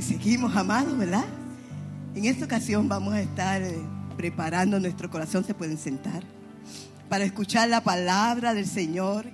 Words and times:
Seguimos 0.00 0.56
amados, 0.56 0.96
¿verdad? 0.96 1.26
En 2.14 2.24
esta 2.24 2.46
ocasión 2.46 2.88
vamos 2.88 3.12
a 3.12 3.20
estar 3.20 3.60
eh, 3.60 3.78
preparando 4.16 4.80
nuestro 4.80 5.10
corazón, 5.10 5.44
se 5.44 5.52
pueden 5.52 5.76
sentar, 5.76 6.22
para 7.10 7.24
escuchar 7.24 7.68
la 7.68 7.82
palabra 7.82 8.54
del 8.54 8.66
Señor 8.66 9.26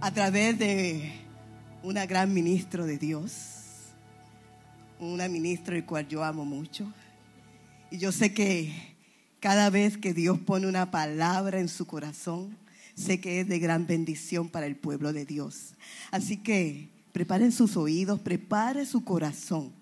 a 0.00 0.10
través 0.10 0.58
de 0.58 1.12
una 1.82 2.06
gran 2.06 2.32
ministro 2.32 2.86
de 2.86 2.96
Dios, 2.96 3.32
una 5.00 5.28
ministra 5.28 5.76
el 5.76 5.84
cual 5.84 6.08
yo 6.08 6.24
amo 6.24 6.46
mucho. 6.46 6.90
Y 7.90 7.98
yo 7.98 8.10
sé 8.10 8.32
que 8.32 8.96
cada 9.38 9.68
vez 9.68 9.98
que 9.98 10.14
Dios 10.14 10.38
pone 10.38 10.66
una 10.66 10.90
palabra 10.90 11.60
en 11.60 11.68
su 11.68 11.86
corazón, 11.86 12.56
sé 12.94 13.20
que 13.20 13.40
es 13.40 13.48
de 13.48 13.58
gran 13.58 13.86
bendición 13.86 14.48
para 14.48 14.64
el 14.64 14.76
pueblo 14.76 15.12
de 15.12 15.26
Dios. 15.26 15.74
Así 16.10 16.38
que 16.38 16.93
preparen 17.14 17.52
sus 17.52 17.76
oídos, 17.76 18.18
prepare 18.18 18.84
su 18.84 19.04
corazón 19.04 19.72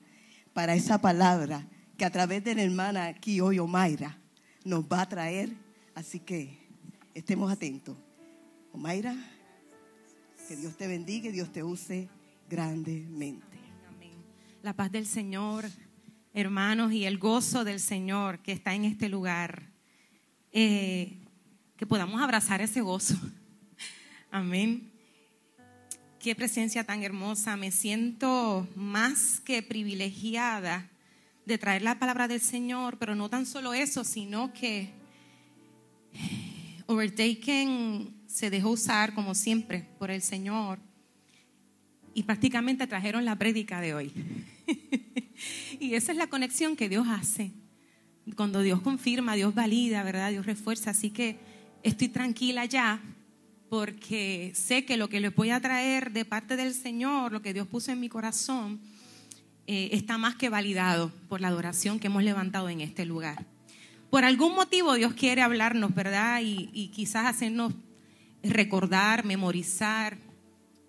para 0.53 0.75
esa 0.75 1.00
palabra 1.00 1.67
que 1.96 2.05
a 2.05 2.11
través 2.11 2.45
de 2.45 2.55
la 2.55 2.63
hermana 2.63 3.07
aquí 3.07 3.41
hoy, 3.41 3.58
Omaira, 3.58 4.18
nos 4.67 4.85
va 4.85 5.00
a 5.00 5.08
traer. 5.08 5.50
Así 5.95 6.21
que 6.21 6.58
estemos 7.14 7.50
atentos. 7.50 7.96
Omaira, 8.71 9.17
que 10.46 10.57
Dios 10.57 10.77
te 10.77 10.86
bendiga 10.86 11.31
y 11.31 11.32
Dios 11.32 11.50
te 11.50 11.63
use 11.63 12.07
grandemente. 12.50 13.57
Amén. 13.89 14.13
La 14.63 14.75
paz 14.75 14.93
del 14.93 15.07
Señor, 15.07 15.64
hermanos, 16.35 16.93
y 16.93 17.07
el 17.07 17.17
gozo 17.17 17.64
del 17.64 17.80
Señor 17.80 18.41
que 18.41 18.53
está 18.53 18.75
en 18.75 18.85
este 18.85 19.08
lugar. 19.08 19.72
Eh, 20.53 21.17
que 21.79 21.86
podamos 21.86 22.21
abrazar 22.21 22.61
ese 22.61 22.83
gozo. 22.83 23.17
Amén 24.30 24.92
qué 26.22 26.36
presencia 26.36 26.85
tan 26.85 27.03
hermosa. 27.03 27.57
Me 27.57 27.72
siento 27.72 28.68
más 28.76 29.40
que 29.40 29.61
privilegiada 29.61 30.89
de 31.44 31.58
traer 31.58 31.82
la 31.82 31.99
palabra 31.99 32.28
del 32.28 32.41
Señor, 32.41 32.97
pero 32.97 33.16
no 33.16 33.28
tan 33.28 33.44
solo 33.44 33.74
eso, 33.74 34.05
sino 34.05 34.52
que 34.52 34.91
Overtaken 36.86 38.14
se 38.28 38.50
dejó 38.50 38.70
usar 38.70 39.14
como 39.14 39.34
siempre 39.34 39.88
por 39.98 40.12
el 40.12 40.22
Señor 40.22 40.78
y 42.14 42.22
prácticamente 42.22 42.86
trajeron 42.86 43.25
la 43.25 43.34
prédica 43.34 43.80
de 43.80 43.94
hoy. 43.94 44.12
y 45.80 45.94
esa 45.94 46.12
es 46.12 46.19
la 46.19 46.28
conexión 46.28 46.77
que 46.77 46.88
Dios 46.88 47.08
hace. 47.08 47.50
Cuando 48.36 48.62
Dios 48.62 48.80
confirma, 48.80 49.34
Dios 49.34 49.56
valida, 49.56 50.04
¿verdad? 50.04 50.30
Dios 50.30 50.47
refuerza. 50.47 50.91
Así 50.91 51.10
que 51.10 51.41
estoy 51.82 52.08
tranquila 52.08 52.64
ya 52.64 53.02
porque 53.73 54.53
sé 54.55 54.84
que 54.84 54.98
lo 54.98 55.09
que 55.09 55.19
les 55.19 55.34
voy 55.34 55.48
a 55.48 55.59
traer 55.59 56.12
de 56.12 56.27
parte 56.27 56.56
del 56.56 56.75
Señor, 56.75 57.33
lo 57.33 57.41
que 57.41 57.55
Dios 57.55 57.67
puso 57.67 57.91
en 57.91 58.01
mi 58.01 58.11
corazón, 58.11 58.78
eh, 59.67 59.89
está 59.92 60.19
más 60.19 60.34
que 60.34 60.51
validado 60.51 61.11
por 61.31 61.41
la 61.41 61.48
adoración 61.48 61.98
que 61.98 62.09
hemos 62.09 62.23
levantado 62.23 62.69
en 62.69 62.83
este 62.83 63.06
lugar. 63.06 63.47
Por 64.11 64.27
algún 64.27 64.55
motivo 64.55 64.93
Dios 64.93 65.15
quiere 65.15 65.41
hablarnos, 65.41 65.95
¿verdad? 65.95 66.43
Y, 66.45 66.89
quizás 66.89 67.25
hacernos 67.25 67.73
recordar, 68.43 69.25
memorizar, 69.25 70.19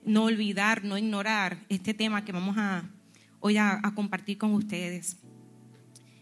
no 0.04 0.26
olvidar, 0.26 0.84
no 0.84 0.98
ignorar 0.98 1.64
este 1.70 1.94
tema 1.94 2.26
que 2.26 2.34
vamos 2.34 2.58
a 2.58 2.84
hoy 3.39 3.56
a, 3.56 3.80
a 3.81 3.95
compartir 3.95 4.38
con 4.38 4.54
ustedes. 4.54 5.16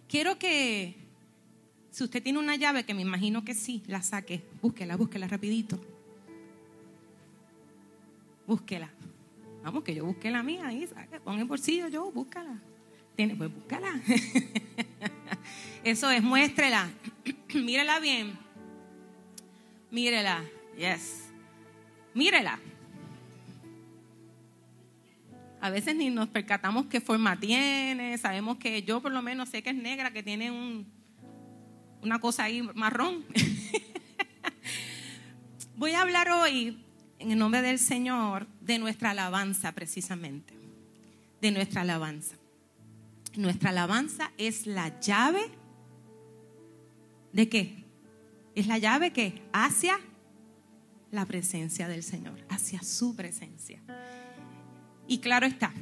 Quiero 0.07 0.37
que, 0.37 0.95
si 1.89 2.03
usted 2.03 2.21
tiene 2.21 2.37
una 2.37 2.55
llave, 2.55 2.83
que 2.83 2.93
me 2.93 3.01
imagino 3.01 3.43
que 3.43 3.55
sí, 3.55 3.81
la 3.87 4.03
saque, 4.03 4.43
búsquela, 4.61 4.95
búsquela 4.95 5.27
rapidito 5.27 5.90
búsquela. 8.51 8.89
Vamos, 9.63 9.81
que 9.81 9.95
yo 9.95 10.03
busque 10.03 10.29
la 10.29 10.43
mía 10.43 10.67
ahí, 10.67 10.85
pon 11.23 11.39
el 11.39 11.45
bolsillo 11.45 11.87
yo, 11.87 12.11
búscala. 12.11 12.59
Tiene, 13.15 13.33
pues 13.33 13.49
búscala. 13.53 13.97
Eso 15.85 16.11
es, 16.11 16.21
muéstrela. 16.21 16.89
Mírela 17.53 18.01
bien. 18.01 18.37
Mírela. 19.89 20.43
Yes. 20.77 21.29
Mírela. 22.13 22.59
A 25.61 25.69
veces 25.69 25.95
ni 25.95 26.09
nos 26.09 26.27
percatamos 26.27 26.87
qué 26.87 26.99
forma 26.99 27.39
tiene. 27.39 28.17
Sabemos 28.17 28.57
que 28.57 28.83
yo 28.83 29.01
por 29.01 29.13
lo 29.13 29.21
menos 29.21 29.47
sé 29.47 29.63
que 29.63 29.69
es 29.69 29.77
negra, 29.77 30.11
que 30.11 30.23
tiene 30.23 30.51
un, 30.51 30.85
una 32.01 32.19
cosa 32.19 32.43
ahí 32.43 32.63
marrón. 32.75 33.23
Voy 35.77 35.93
a 35.93 36.01
hablar 36.01 36.29
hoy 36.29 36.90
en 37.21 37.31
el 37.31 37.37
nombre 37.37 37.61
del 37.61 37.77
Señor 37.77 38.47
de 38.61 38.79
nuestra 38.79 39.11
alabanza 39.11 39.71
precisamente, 39.73 40.55
de 41.39 41.51
nuestra 41.51 41.81
alabanza. 41.81 42.35
Nuestra 43.35 43.69
alabanza 43.69 44.31
es 44.37 44.65
la 44.65 44.99
llave 44.99 45.41
de 47.31 47.47
qué? 47.47 47.85
Es 48.55 48.67
la 48.67 48.79
llave 48.79 49.13
que 49.13 49.41
hacia 49.53 49.99
la 51.11 51.25
presencia 51.25 51.87
del 51.87 52.03
Señor, 52.03 52.43
hacia 52.49 52.81
su 52.81 53.15
presencia. 53.15 53.79
Y 55.07 55.19
claro 55.19 55.45
está, 55.45 55.73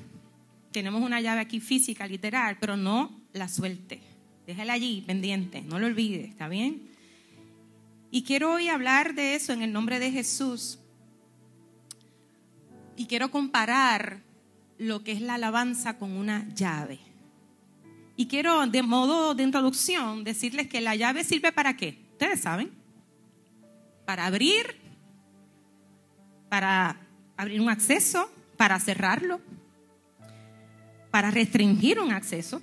tenemos 0.71 1.01
una 1.01 1.21
llave 1.21 1.41
aquí 1.41 1.59
física, 1.59 2.05
literal, 2.05 2.57
pero 2.59 2.75
no 2.75 3.21
la 3.31 3.47
suelte. 3.47 4.01
Déjala 4.45 4.73
allí 4.73 5.03
pendiente, 5.07 5.61
no 5.61 5.79
lo 5.79 5.87
olvide, 5.87 6.25
¿está 6.25 6.49
bien? 6.49 6.89
Y 8.11 8.23
quiero 8.23 8.53
hoy 8.53 8.67
hablar 8.67 9.13
de 9.13 9.35
eso 9.35 9.53
en 9.53 9.61
el 9.61 9.71
nombre 9.71 9.99
de 9.99 10.11
Jesús, 10.11 10.78
y 12.99 13.05
quiero 13.05 13.31
comparar 13.31 14.19
lo 14.77 15.05
que 15.05 15.13
es 15.13 15.21
la 15.21 15.35
alabanza 15.35 15.97
con 15.97 16.11
una 16.11 16.45
llave. 16.53 16.99
Y 18.17 18.27
quiero, 18.27 18.67
de 18.67 18.83
modo 18.83 19.33
de 19.35 19.43
introducción, 19.43 20.25
decirles 20.25 20.67
que 20.67 20.81
la 20.81 20.97
llave 20.97 21.23
sirve 21.23 21.53
para 21.53 21.77
qué. 21.77 21.97
Ustedes 22.11 22.41
saben. 22.41 22.71
Para 24.05 24.25
abrir, 24.25 24.75
para 26.49 26.97
abrir 27.37 27.61
un 27.61 27.69
acceso, 27.69 28.29
para 28.57 28.77
cerrarlo, 28.81 29.39
para 31.09 31.31
restringir 31.31 32.01
un 32.01 32.11
acceso, 32.11 32.61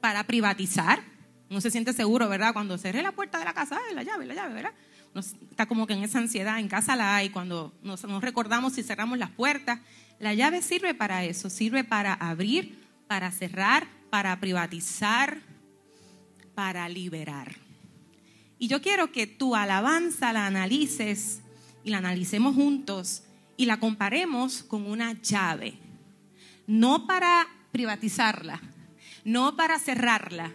para 0.00 0.24
privatizar. 0.24 1.00
No 1.48 1.60
se 1.60 1.70
siente 1.70 1.92
seguro, 1.92 2.28
¿verdad? 2.28 2.52
Cuando 2.52 2.76
cerré 2.76 3.04
la 3.04 3.12
puerta 3.12 3.38
de 3.38 3.44
la 3.44 3.54
casa, 3.54 3.78
la 3.94 4.02
llave, 4.02 4.26
la 4.26 4.34
llave, 4.34 4.54
¿verdad? 4.54 4.72
Está 5.14 5.66
como 5.66 5.86
que 5.86 5.94
en 5.94 6.02
esa 6.02 6.18
ansiedad, 6.18 6.58
en 6.58 6.68
casa 6.68 6.96
la 6.96 7.16
hay, 7.16 7.30
cuando 7.30 7.72
nos, 7.82 8.04
nos 8.04 8.22
recordamos 8.22 8.74
si 8.74 8.82
cerramos 8.82 9.18
las 9.18 9.30
puertas. 9.30 9.80
La 10.18 10.34
llave 10.34 10.62
sirve 10.62 10.94
para 10.94 11.24
eso, 11.24 11.50
sirve 11.50 11.84
para 11.84 12.14
abrir, 12.14 12.78
para 13.06 13.30
cerrar, 13.30 13.86
para 14.10 14.38
privatizar, 14.40 15.40
para 16.54 16.88
liberar. 16.88 17.56
Y 18.58 18.68
yo 18.68 18.82
quiero 18.82 19.12
que 19.12 19.26
tu 19.26 19.54
alabanza 19.54 20.32
la 20.32 20.46
analices 20.46 21.40
y 21.84 21.90
la 21.90 21.98
analicemos 21.98 22.54
juntos 22.54 23.22
y 23.56 23.66
la 23.66 23.78
comparemos 23.78 24.62
con 24.62 24.86
una 24.86 25.12
llave. 25.20 25.74
No 26.66 27.06
para 27.06 27.46
privatizarla, 27.72 28.60
no 29.24 29.56
para 29.56 29.78
cerrarla, 29.78 30.52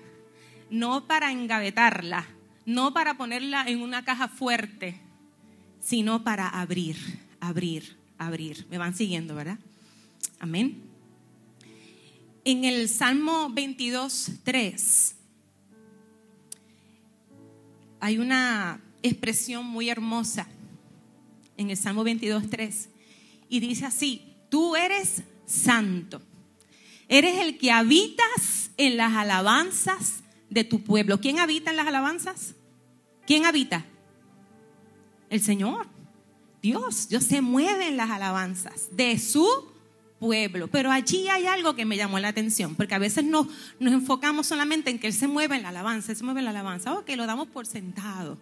no 0.70 1.08
para 1.08 1.32
engavetarla, 1.32 2.26
no 2.66 2.94
para 2.94 3.18
ponerla 3.18 3.66
en 3.68 3.82
una 3.82 4.04
caja 4.06 4.28
fuerte, 4.28 5.00
sino 5.82 6.24
para 6.24 6.48
abrir, 6.48 6.98
abrir, 7.40 7.98
abrir. 8.18 8.66
Me 8.70 8.78
van 8.78 8.96
siguiendo, 8.96 9.36
¿verdad? 9.36 9.60
Amén. 10.40 10.82
En 12.46 12.66
el 12.66 12.90
Salmo 12.90 13.50
22, 13.50 14.32
3, 14.44 15.16
hay 18.00 18.18
una 18.18 18.82
expresión 19.02 19.66
muy 19.66 19.90
hermosa 19.90 20.48
en 21.56 21.70
el 21.70 21.78
Salmo 21.78 22.04
22, 22.04 22.50
3, 22.50 22.90
y 23.48 23.60
dice 23.60 23.86
así, 23.86 24.36
tú 24.50 24.76
eres 24.76 25.24
santo, 25.46 26.22
eres 27.08 27.40
el 27.40 27.58
que 27.58 27.72
habitas 27.72 28.72
en 28.78 28.98
las 28.98 29.14
alabanzas 29.14 30.24
de 30.50 30.64
tu 30.64 30.84
pueblo. 30.84 31.20
¿Quién 31.20 31.40
habita 31.40 31.72
en 31.72 31.78
las 31.78 31.88
alabanzas? 31.88 32.56
¿Quién 33.26 33.46
habita? 33.46 33.86
El 35.30 35.42
Señor. 35.42 35.88
Dios, 36.62 37.10
Dios 37.10 37.26
se 37.26 37.42
mueve 37.42 37.90
en 37.90 37.98
las 37.98 38.10
alabanzas 38.10 38.88
de 38.92 39.20
su 39.20 39.46
pueblo. 40.20 40.68
Pero 40.68 40.92
allí 40.92 41.28
hay 41.28 41.46
algo 41.46 41.76
que 41.76 41.84
me 41.84 41.98
llamó 41.98 42.20
la 42.20 42.30
atención, 42.30 42.76
porque 42.76 42.96
a 42.96 43.00
veces 43.00 43.26
nos, 43.26 43.48
nos 43.80 43.94
enfocamos 43.94 44.48
solamente 44.48 44.90
en 44.90 44.98
que 44.98 45.08
Él 45.08 45.14
se 45.14 45.28
mueve 45.28 45.58
en 45.58 45.64
la 45.64 45.70
alabanza, 45.70 46.14
Él 46.14 46.18
se 46.18 46.24
mueve 46.24 46.40
en 46.40 46.46
la 46.46 46.52
alabanza. 46.52 46.94
Ok, 46.94 47.10
lo 47.18 47.26
damos 47.26 47.50
por 47.50 47.66
sentado. 47.66 48.38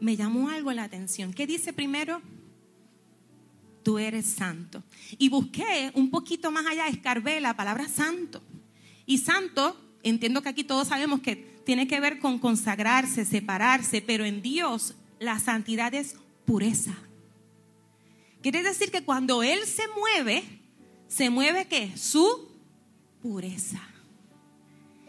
Me 0.00 0.16
llamó 0.16 0.48
algo 0.48 0.72
la 0.72 0.84
atención. 0.84 1.34
¿Qué 1.34 1.46
dice 1.46 1.74
primero? 1.74 2.22
Tú 3.82 3.98
eres 3.98 4.24
santo. 4.24 4.82
Y 5.18 5.28
busqué 5.28 5.92
un 5.94 6.10
poquito 6.10 6.50
más 6.50 6.64
allá, 6.66 6.88
escarbé 6.88 7.40
la 7.42 7.54
palabra 7.54 7.86
santo. 7.86 8.42
Y 9.04 9.18
santo 9.18 9.76
entiendo 10.02 10.40
que 10.40 10.48
aquí 10.48 10.64
todos 10.64 10.88
sabemos 10.88 11.20
que 11.20 11.53
tiene 11.64 11.88
que 11.88 12.00
ver 12.00 12.18
con 12.18 12.38
consagrarse, 12.38 13.24
separarse, 13.24 14.02
pero 14.02 14.24
en 14.24 14.42
Dios 14.42 14.94
la 15.18 15.38
santidad 15.38 15.94
es 15.94 16.16
pureza. 16.44 16.94
Quiere 18.42 18.62
decir 18.62 18.90
que 18.90 19.04
cuando 19.04 19.42
Él 19.42 19.60
se 19.66 19.84
mueve, 19.88 20.44
se 21.08 21.30
mueve 21.30 21.66
qué? 21.66 21.96
Su 21.96 22.48
pureza. 23.22 23.80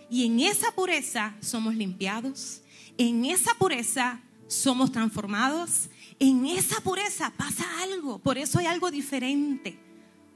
Y 0.10 0.26
en 0.26 0.40
esa 0.40 0.72
pureza 0.72 1.36
somos 1.42 1.76
limpiados, 1.76 2.62
en 2.98 3.26
esa 3.26 3.54
pureza 3.56 4.22
somos 4.48 4.92
transformados, 4.92 5.90
en 6.20 6.46
esa 6.46 6.80
pureza 6.82 7.34
pasa 7.36 7.66
algo, 7.82 8.20
por 8.20 8.38
eso 8.38 8.60
hay 8.60 8.68
algo 8.68 8.92
diferente. 8.92 9.85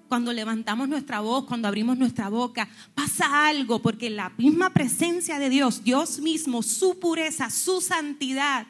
Cuando 0.10 0.34
levantamos 0.34 0.90
nuestra 0.90 1.20
voz, 1.20 1.46
cuando 1.46 1.68
abrimos 1.68 1.96
nuestra 1.96 2.30
boca, 2.30 2.68
pasa 2.96 3.48
algo, 3.48 3.80
porque 3.80 4.10
la 4.10 4.32
misma 4.32 4.72
presencia 4.72 5.38
de 5.38 5.50
Dios, 5.50 5.84
Dios 5.84 6.20
mismo, 6.20 6.64
su 6.64 7.00
pureza, 7.00 7.52
su 7.52 7.80
santidad, 7.80 8.66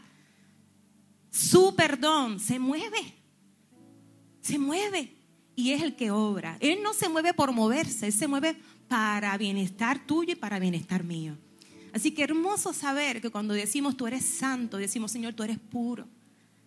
su 1.32 1.74
perdón, 1.76 2.42
se 2.42 2.60
mueve, 2.60 3.16
se 4.42 4.60
mueve 4.60 5.16
y 5.56 5.72
es 5.72 5.82
el 5.82 5.96
que 5.96 6.12
obra. 6.12 6.58
Él 6.60 6.80
no 6.84 6.94
se 6.94 7.08
mueve 7.08 7.34
por 7.34 7.54
moverse, 7.54 8.08
Él 8.08 8.14
se 8.14 8.28
mueve 8.28 8.58
para 8.90 9.38
bienestar 9.38 10.06
tuyo 10.06 10.34
y 10.34 10.36
para 10.36 10.60
bienestar 10.60 11.06
mío. 11.06 11.38
Así 11.94 12.12
que 12.12 12.24
hermoso 12.24 12.74
saber 12.74 13.22
que 13.22 13.30
cuando 13.30 13.54
decimos 13.54 13.96
tú 13.96 14.08
eres 14.08 14.26
santo, 14.26 14.76
decimos 14.76 15.12
Señor, 15.12 15.34
tú 15.36 15.44
eres 15.44 15.58
puro. 15.58 16.06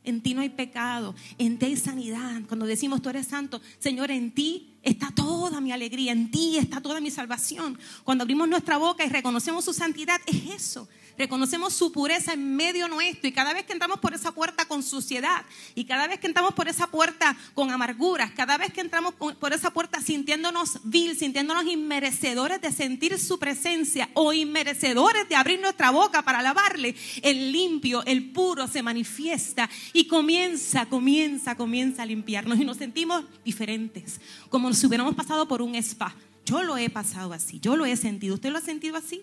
En 0.05 0.21
ti 0.21 0.35
no 0.35 0.41
hay 0.41 0.49
pecado, 0.49 1.15
en 1.39 1.59
ti 1.59 1.67
hay 1.67 1.77
sanidad. 1.77 2.43
Cuando 2.49 2.67
decimos 2.67 3.01
tú 3.03 3.09
eres 3.09 3.27
santo, 3.27 3.61
Señor, 3.79 4.11
en 4.11 4.33
ti 4.33 4.75
está 4.83 5.13
toda 5.15 5.61
mi 5.61 5.73
alegría, 5.73 6.13
en 6.13 6.31
ti 6.31 6.59
está 6.59 6.81
toda 6.81 7.01
mi 7.01 7.11
salvación. 7.11 7.79
Cuando 8.05 8.23
abrimos 8.23 8.49
nuestra 8.49 8.79
boca 8.79 9.05
y 9.05 9.09
reconocemos 9.09 9.65
su 9.65 9.73
santidad, 9.73 10.21
es 10.27 10.63
eso. 10.63 10.89
Reconocemos 11.19 11.75
su 11.75 11.93
pureza 11.93 12.33
en 12.33 12.57
medio 12.57 12.89
nuestro 12.89 13.29
y 13.29 13.33
cada 13.33 13.53
vez 13.53 13.65
que 13.65 13.73
entramos 13.73 14.01
por 14.01 14.15
esa 14.15 14.33
puerta 14.33 14.65
con 14.65 14.83
suciedad 14.83 15.45
y 15.75 15.85
cada 15.85 16.07
vez 16.07 16.19
que 16.19 16.27
entramos 16.27 16.55
por 16.55 16.69
esa 16.69 16.87
puerta 16.87 17.37
con 17.55 17.71
amarguras, 17.71 18.33
cada 18.33 18.57
vez 18.57 18.73
que 18.73 18.81
entramos 18.81 19.15
por 19.15 19.53
esa 19.53 19.73
puerta 19.73 20.01
sintiéndonos 20.01 20.81
vil, 20.85 21.17
sintiéndonos 21.17 21.67
inmerecedores 21.67 22.61
de 22.61 22.73
sentir 22.73 23.19
su 23.19 23.39
presencia 23.39 24.09
o 24.15 24.33
inmerecedores 24.33 25.29
de 25.29 25.37
abrir 25.37 25.61
nuestra 25.61 25.91
boca 25.91 26.23
para 26.23 26.39
alabarle, 26.39 26.95
el 27.23 27.53
limpio, 27.53 28.03
el 28.07 28.31
puro 28.33 28.67
se 28.67 28.83
manifiesta 28.83 29.69
y 29.93 30.07
comienza, 30.07 30.87
comienza, 30.87 31.57
comienza 31.57 32.03
a 32.03 32.07
limpiarnos 32.07 32.59
y 32.59 32.65
nos 32.65 32.79
sentimos 32.79 33.25
diferentes, 33.45 34.21
como 34.49 34.73
si 34.73 34.87
hubiéramos 34.87 35.15
pasado 35.15 35.47
por 35.47 35.63
un 35.63 35.75
spa. 35.75 36.15
Yo 36.45 36.63
lo 36.63 36.77
he 36.77 36.91
pasado 36.91 37.33
así, 37.33 37.61
yo 37.61 37.77
lo 37.77 37.87
he 37.87 37.97
sentido. 37.97 38.35
¿Usted 38.35 38.51
lo 38.51 38.59
ha 38.59 38.63
sentido 38.63 38.97
así? 38.97 39.23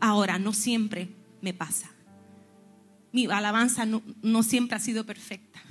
Ahora, 0.00 0.38
no 0.38 0.52
siempre 0.52 1.08
me 1.46 1.54
pasa. 1.54 1.88
Mi 3.12 3.26
alabanza 3.26 3.86
no, 3.86 4.42
siempre 4.42 4.76
ha 4.76 4.80
sido 4.80 5.06
perfecta. 5.06 5.62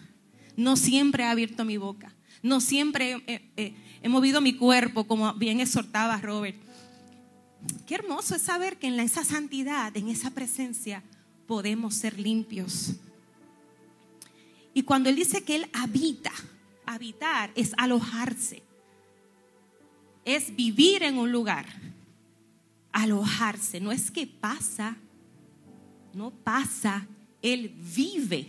No 0.56 0.77
siempre 0.77 1.25
he 1.25 1.27
abierto 1.27 1.66
mi 1.66 1.75
boca. 1.75 2.16
No 2.42 2.62
siempre 2.62 3.22
he, 3.27 4.07
movido 4.07 4.39
mi 4.39 4.54
cuerpo, 4.54 5.06
como 5.06 5.33
bien 5.33 5.60
exhortaba 5.60 6.22
Robert. 6.22 6.56
Qué 7.86 7.95
hermoso 7.95 8.36
es 8.36 8.42
saber 8.42 8.77
que 8.77 8.88
en 8.88 9.01
esa 9.01 9.25
santidad, 9.25 9.95
en 9.98 10.07
esa 10.07 10.31
presencia, 10.31 11.04
podemos 11.45 11.94
ser 11.94 12.18
limpios. 12.18 12.94
Y 14.74 14.83
cuando 14.83 15.10
Él 15.10 15.18
dice 15.18 15.44
que 15.44 15.56
Él 15.57 15.69
habita, 15.74 16.31
habitar 16.86 17.51
es 17.56 17.74
alojarse, 17.75 18.63
es 20.24 20.56
vivir 20.56 21.04
en 21.04 21.18
un 21.18 21.33
lugar, 21.33 21.66
alojarse, 22.94 23.81
no 23.81 23.92
es 23.92 24.10
que 24.10 24.25
pasa, 24.25 24.95
no 26.15 26.31
pasa, 26.31 27.06
Él 27.41 27.73
vive, 27.95 28.47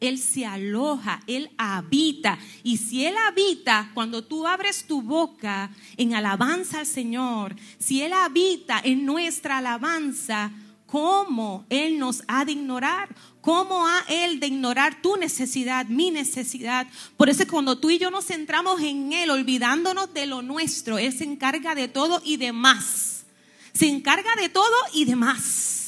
Él 0.00 0.18
se 0.18 0.44
aloja, 0.44 1.20
Él 1.26 1.50
habita. 1.56 2.38
Y 2.62 2.76
si 2.76 3.06
Él 3.06 3.14
habita, 3.26 3.90
cuando 3.94 4.22
tú 4.22 4.46
abres 4.46 4.86
tu 4.86 5.00
boca 5.00 5.70
en 5.96 6.14
alabanza 6.14 6.80
al 6.80 6.86
Señor, 6.86 7.56
si 7.78 8.02
Él 8.02 8.12
habita 8.12 8.80
en 8.84 9.06
nuestra 9.06 9.58
alabanza, 9.58 10.52
¿cómo 10.84 11.64
Él 11.70 11.98
nos 11.98 12.22
ha 12.28 12.44
de 12.44 12.52
ignorar? 12.52 13.08
¿Cómo 13.40 13.86
ha 13.86 14.04
Él 14.08 14.38
de 14.38 14.48
ignorar 14.48 15.00
tu 15.00 15.16
necesidad, 15.16 15.86
mi 15.86 16.10
necesidad? 16.10 16.86
Por 17.16 17.30
eso 17.30 17.44
es 17.44 17.48
cuando 17.48 17.78
tú 17.78 17.90
y 17.90 17.98
yo 17.98 18.10
nos 18.10 18.26
centramos 18.26 18.80
en 18.82 19.14
Él, 19.14 19.30
olvidándonos 19.30 20.12
de 20.12 20.26
lo 20.26 20.42
nuestro, 20.42 20.98
Él 20.98 21.16
se 21.16 21.24
encarga 21.24 21.74
de 21.74 21.88
todo 21.88 22.20
y 22.24 22.36
de 22.36 22.52
más. 22.52 23.24
Se 23.72 23.88
encarga 23.88 24.34
de 24.36 24.48
todo 24.48 24.74
y 24.92 25.06
de 25.06 25.16
más. 25.16 25.85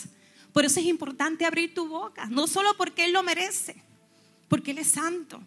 Por 0.58 0.64
eso 0.64 0.80
es 0.80 0.86
importante 0.86 1.44
abrir 1.44 1.72
tu 1.72 1.86
boca, 1.86 2.26
no 2.26 2.48
solo 2.48 2.76
porque 2.76 3.04
Él 3.04 3.12
lo 3.12 3.22
merece, 3.22 3.76
porque 4.48 4.72
Él 4.72 4.78
es 4.78 4.88
santo. 4.88 5.40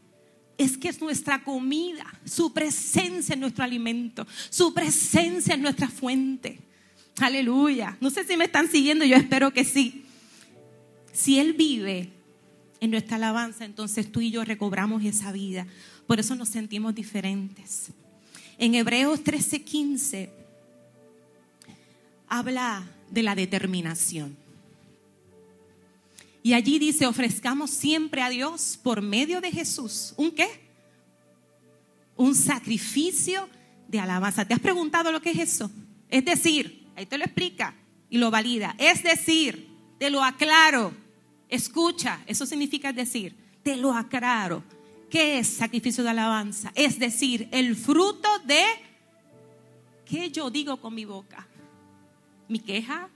Es 0.57 0.77
que 0.77 0.87
es 0.87 1.01
nuestra 1.01 1.43
comida, 1.43 2.05
su 2.23 2.53
presencia 2.53 3.33
en 3.33 3.41
nuestro 3.41 3.65
alimento, 3.65 4.25
su 4.49 4.73
presencia 4.73 5.55
en 5.55 5.63
nuestra 5.63 5.89
fuente. 5.89 6.61
Aleluya. 7.17 7.97
No 7.99 8.09
sé 8.09 8.23
si 8.23 8.37
me 8.37 8.45
están 8.45 8.71
siguiendo, 8.71 9.03
yo 9.03 9.17
espero 9.17 9.51
que 9.51 9.65
sí. 9.65 10.05
Si 11.11 11.39
Él 11.39 11.55
vive 11.55 12.07
en 12.79 12.91
nuestra 12.91 13.17
alabanza, 13.17 13.65
entonces 13.65 14.09
tú 14.09 14.21
y 14.21 14.31
yo 14.31 14.45
recobramos 14.45 15.03
esa 15.03 15.33
vida. 15.33 15.67
Por 16.07 16.21
eso 16.21 16.35
nos 16.35 16.47
sentimos 16.47 16.95
diferentes. 16.95 17.87
En 18.57 18.75
Hebreos 18.75 19.25
13:15 19.25 20.29
habla 22.29 22.87
de 23.09 23.23
la 23.23 23.35
determinación. 23.35 24.39
Y 26.43 26.53
allí 26.53 26.79
dice, 26.79 27.05
ofrezcamos 27.05 27.69
siempre 27.69 28.21
a 28.21 28.29
Dios 28.29 28.79
por 28.81 29.01
medio 29.01 29.41
de 29.41 29.51
Jesús. 29.51 30.13
¿Un 30.17 30.31
qué? 30.31 30.47
Un 32.15 32.33
sacrificio 32.35 33.47
de 33.87 33.99
alabanza. 33.99 34.45
¿Te 34.45 34.53
has 34.53 34.59
preguntado 34.59 35.11
lo 35.11 35.21
que 35.21 35.31
es 35.31 35.39
eso? 35.39 35.69
Es 36.09 36.25
decir, 36.25 36.87
ahí 36.95 37.05
te 37.05 37.17
lo 37.17 37.25
explica 37.25 37.75
y 38.09 38.17
lo 38.17 38.31
valida. 38.31 38.75
Es 38.79 39.03
decir, 39.03 39.67
te 39.99 40.09
lo 40.09 40.23
aclaro. 40.23 40.93
Escucha, 41.47 42.23
eso 42.25 42.45
significa 42.45 42.91
decir, 42.91 43.35
te 43.61 43.77
lo 43.77 43.93
aclaro. 43.93 44.63
¿Qué 45.09 45.39
es 45.39 45.47
sacrificio 45.47 46.03
de 46.03 46.09
alabanza? 46.09 46.71
Es 46.73 46.97
decir, 46.97 47.49
el 47.51 47.75
fruto 47.75 48.29
de 48.45 48.63
¿qué 50.05 50.31
yo 50.31 50.49
digo 50.49 50.77
con 50.77 50.95
mi 50.95 51.05
boca? 51.05 51.47
Mi 52.47 52.59
queja, 52.59 53.09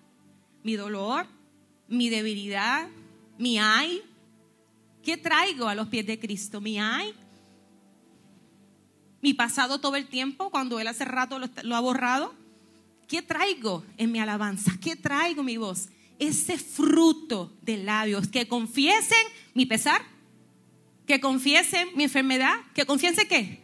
mi 0.64 0.76
dolor, 0.76 1.26
mi 1.88 2.10
debilidad, 2.10 2.88
mi 3.38 3.58
ay. 3.58 4.02
¿Qué 5.04 5.18
traigo 5.18 5.68
a 5.68 5.76
los 5.76 5.88
pies 5.88 6.06
de 6.08 6.20
Cristo? 6.20 6.62
Mi 6.62 6.80
ay. 6.80 7.14
Mi 9.22 9.34
pasado 9.34 9.80
todo 9.80 9.96
el 9.96 10.08
tiempo, 10.08 10.50
cuando 10.50 10.80
Él 10.80 10.88
hace 10.88 11.06
rato 11.06 11.40
lo, 11.40 11.76
ha 11.76 11.80
borrado. 11.80 12.34
¿Qué 13.08 13.22
traigo 13.22 13.84
en 13.98 14.12
mi 14.12 14.20
alabanza? 14.20 14.74
¿Qué 14.82 14.96
traigo 14.96 15.44
mi 15.44 15.58
voz? 15.58 15.90
Ese 16.18 16.58
fruto 16.58 17.52
de 17.62 17.78
labios 17.78 18.28
que 18.28 18.48
confiesen 18.48 19.18
mi 19.54 19.66
pesar, 19.66 20.02
que 21.06 21.20
confiesen 21.20 21.90
mi 21.96 22.04
enfermedad, 22.04 22.56
que 22.74 22.86
confiesen 22.86 23.28
qué? 23.28 23.62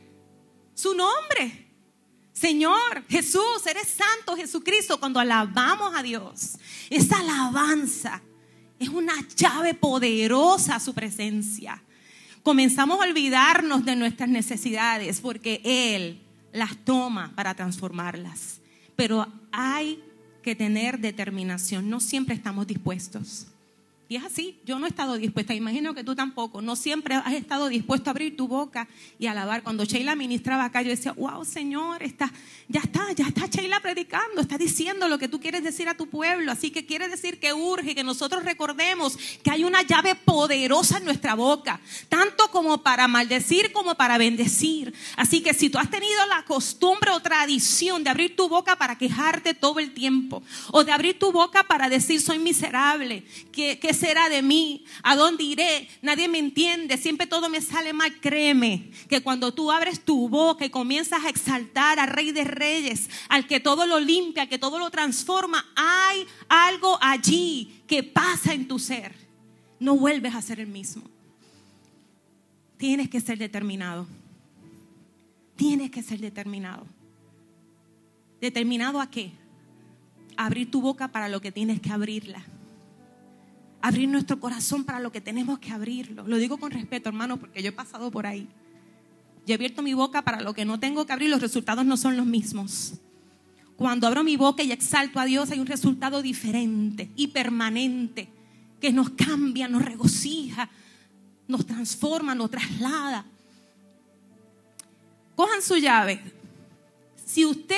Su 0.74 0.94
nombre. 0.94 1.68
Señor, 2.34 3.04
Jesús, 3.10 3.66
eres 3.68 3.88
santo 3.88 4.36
Jesucristo. 4.36 5.00
Cuando 5.00 5.20
alabamos 5.20 5.94
a 5.96 6.04
Dios, 6.04 6.58
esa 6.90 7.20
alabanza 7.20 8.22
es 8.82 8.90
una 8.90 9.14
llave 9.36 9.76
poderosa 9.76 10.80
su 10.80 10.94
presencia. 10.94 11.82
Comenzamos 12.42 13.00
a 13.00 13.08
olvidarnos 13.08 13.86
de 13.86 13.96
nuestras 13.96 14.28
necesidades 14.28 15.22
porque 15.22 15.62
Él 15.64 16.20
las 16.52 16.76
toma 16.78 17.32
para 17.36 17.54
transformarlas. 17.54 18.60
Pero 18.96 19.28
hay 19.52 20.04
que 20.42 20.56
tener 20.56 21.00
determinación. 21.00 21.92
No 21.92 22.00
siempre 22.00 22.34
estamos 22.34 22.66
dispuestos. 22.66 23.46
Y 24.12 24.18
es 24.18 24.26
así, 24.26 24.60
yo 24.66 24.78
no 24.78 24.88
he 24.88 24.90
estado 24.90 25.16
dispuesta, 25.16 25.54
imagino 25.54 25.94
que 25.94 26.04
tú 26.04 26.16
tampoco, 26.16 26.62
no 26.62 26.76
siempre 26.76 27.16
has 27.16 27.32
estado 27.32 27.70
dispuesto 27.70 28.10
a 28.10 28.12
abrir 28.12 28.36
tu 28.36 28.46
boca 28.46 28.90
y 29.18 29.28
alabar. 29.28 29.64
Cuando 29.64 29.86
Sheila 29.86 30.18
ministraba 30.18 30.66
acá, 30.66 30.82
yo 30.82 30.90
decía, 30.90 31.14
wow, 31.14 31.46
Señor, 31.46 32.04
está, 32.04 32.30
ya 32.68 32.82
está, 32.82 33.14
ya 33.14 33.28
está 33.28 33.46
Sheila 33.46 33.80
predicando, 33.80 34.42
está 34.42 34.58
diciendo 34.58 35.08
lo 35.08 35.18
que 35.18 35.30
tú 35.30 35.40
quieres 35.40 35.64
decir 35.64 35.88
a 35.88 35.96
tu 35.96 36.10
pueblo. 36.10 36.52
Así 36.52 36.72
que 36.72 36.86
quiere 36.86 37.08
decir 37.08 37.40
que 37.40 37.54
urge 37.54 37.96
que 37.96 38.04
nosotros 38.04 38.44
recordemos 38.44 39.18
que 39.42 39.50
hay 39.50 39.64
una 39.64 39.82
llave 39.82 40.16
poderosa 40.16 40.98
en 40.98 41.06
nuestra 41.06 41.34
boca, 41.34 41.80
tanto 42.10 42.52
como 42.52 42.84
para 42.84 43.08
maldecir 43.08 43.72
como 43.72 43.96
para 43.96 44.18
bendecir. 44.18 44.94
Así 45.16 45.40
que 45.40 45.54
si 45.54 45.70
tú 45.70 45.78
has 45.78 45.90
tenido 45.90 46.26
la 46.28 46.44
costumbre 46.44 47.12
o 47.12 47.22
tradición 47.22 48.04
de 48.04 48.10
abrir 48.10 48.36
tu 48.36 48.50
boca 48.50 48.78
para 48.78 48.98
quejarte 48.98 49.54
todo 49.54 49.80
el 49.80 49.94
tiempo, 49.94 50.44
o 50.74 50.84
de 50.84 50.92
abrir 50.92 51.18
tu 51.18 51.32
boca 51.32 51.64
para 51.64 51.88
decir 51.88 52.20
soy 52.20 52.40
miserable, 52.40 53.24
que, 53.54 53.80
que 53.80 54.01
será 54.02 54.28
de 54.28 54.42
mí? 54.42 54.84
¿A 55.04 55.16
dónde 55.16 55.44
iré? 55.44 55.88
Nadie 56.02 56.28
me 56.28 56.40
entiende, 56.40 56.98
siempre 56.98 57.28
todo 57.28 57.50
me 57.50 57.62
sale 57.62 57.94
mal. 57.94 58.20
Créeme 58.20 58.92
que 59.08 59.22
cuando 59.22 59.54
tú 59.54 59.72
abres 59.72 60.04
tu 60.04 60.28
boca 60.28 60.66
y 60.66 60.70
comienzas 60.70 61.24
a 61.24 61.30
exaltar 61.30 62.00
al 62.00 62.10
Rey 62.10 62.32
de 62.32 62.44
Reyes, 62.44 63.10
al 63.30 63.48
que 63.48 63.60
todo 63.60 63.86
lo 63.86 64.00
limpia, 64.00 64.44
al 64.44 64.50
que 64.50 64.58
todo 64.58 64.80
lo 64.80 64.90
transforma, 64.92 65.66
hay 65.76 66.26
algo 66.50 66.98
allí 67.02 67.82
que 67.88 68.04
pasa 68.04 68.54
en 68.54 68.68
tu 68.68 68.78
ser. 68.78 69.16
No 69.80 69.96
vuelves 69.96 70.36
a 70.36 70.42
ser 70.42 70.60
el 70.60 70.68
mismo. 70.68 71.04
Tienes 72.78 73.10
que 73.10 73.22
ser 73.22 73.38
determinado. 73.38 74.06
Tienes 75.56 75.92
que 75.92 76.04
ser 76.04 76.20
determinado. 76.20 76.86
¿Determinado 78.42 79.00
a 79.00 79.10
qué? 79.10 79.32
abrir 80.38 80.72
tu 80.72 80.82
boca 80.82 81.10
para 81.10 81.30
lo 81.30 81.42
que 81.42 81.52
tienes 81.52 81.80
que 81.80 81.92
abrirla. 81.92 82.44
Abrir 83.82 84.08
nuestro 84.10 84.40
corazón 84.40 84.84
para 84.84 85.00
lo 85.00 85.12
que 85.12 85.22
tenemos 85.22 85.60
que 85.60 85.72
abrirlo. 85.72 86.28
Lo 86.28 86.38
digo 86.38 86.58
con 86.58 86.72
respeto, 86.72 87.10
hermano, 87.10 87.38
porque 87.38 87.64
yo 87.64 87.70
he 87.70 87.74
pasado 87.74 88.12
por 88.12 88.28
ahí. 88.28 88.48
Yo 89.46 89.54
he 89.54 89.56
abierto 89.56 89.82
mi 89.82 89.94
boca 89.94 90.22
para 90.22 90.42
lo 90.42 90.54
que 90.54 90.66
no 90.66 90.80
tengo 90.80 91.06
que 91.06 91.14
abrir, 91.14 91.30
los 91.30 91.42
resultados 91.42 91.86
no 91.86 91.98
son 91.98 92.16
los 92.16 92.26
mismos. 92.26 92.94
Cuando 93.76 94.06
abro 94.06 94.24
mi 94.24 94.38
boca 94.38 94.62
y 94.62 94.72
exalto 94.72 95.20
a 95.20 95.26
Dios 95.26 95.50
hay 95.50 95.60
un 95.60 95.66
resultado 95.66 96.22
diferente 96.22 97.10
y 97.16 97.28
permanente 97.28 98.30
que 98.80 98.92
nos 98.92 99.10
cambia, 99.12 99.68
nos 99.68 99.84
regocija, 99.84 100.70
nos 101.48 101.66
transforma, 101.66 102.36
nos 102.36 102.52
traslada. 102.52 103.26
Cojan 105.36 105.62
su 105.64 105.78
llave. 105.78 106.22
Si 107.26 107.46
usted 107.46 107.76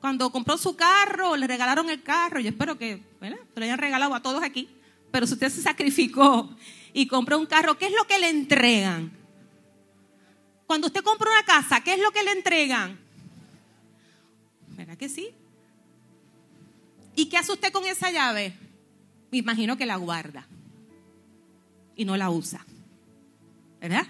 cuando 0.00 0.30
compró 0.30 0.56
su 0.56 0.74
carro, 0.76 1.36
le 1.36 1.46
regalaron 1.46 1.90
el 1.90 2.02
carro, 2.02 2.40
yo 2.40 2.48
espero 2.48 2.78
que 2.78 3.02
se 3.28 3.60
lo 3.60 3.64
hayan 3.64 3.78
regalado 3.78 4.14
a 4.14 4.22
todos 4.22 4.42
aquí, 4.42 4.68
pero 5.10 5.26
si 5.26 5.34
usted 5.34 5.50
se 5.50 5.62
sacrificó 5.62 6.48
y 6.92 7.06
compró 7.06 7.38
un 7.38 7.46
carro, 7.46 7.76
¿qué 7.76 7.86
es 7.86 7.92
lo 7.92 8.06
que 8.06 8.18
le 8.18 8.30
entregan? 8.30 9.12
Cuando 10.66 10.86
usted 10.86 11.02
compra 11.02 11.30
una 11.30 11.44
casa, 11.44 11.80
¿qué 11.82 11.94
es 11.94 12.00
lo 12.00 12.10
que 12.12 12.22
le 12.22 12.32
entregan? 12.32 12.98
¿Verdad 14.68 14.96
que 14.96 15.08
sí? 15.08 15.30
¿Y 17.16 17.26
qué 17.28 17.36
hace 17.36 17.52
usted 17.52 17.72
con 17.72 17.84
esa 17.84 18.10
llave? 18.10 18.56
Me 19.30 19.38
imagino 19.38 19.76
que 19.76 19.84
la 19.84 19.96
guarda 19.96 20.46
y 21.96 22.04
no 22.04 22.16
la 22.16 22.30
usa. 22.30 22.64
¿Verdad? 23.80 24.06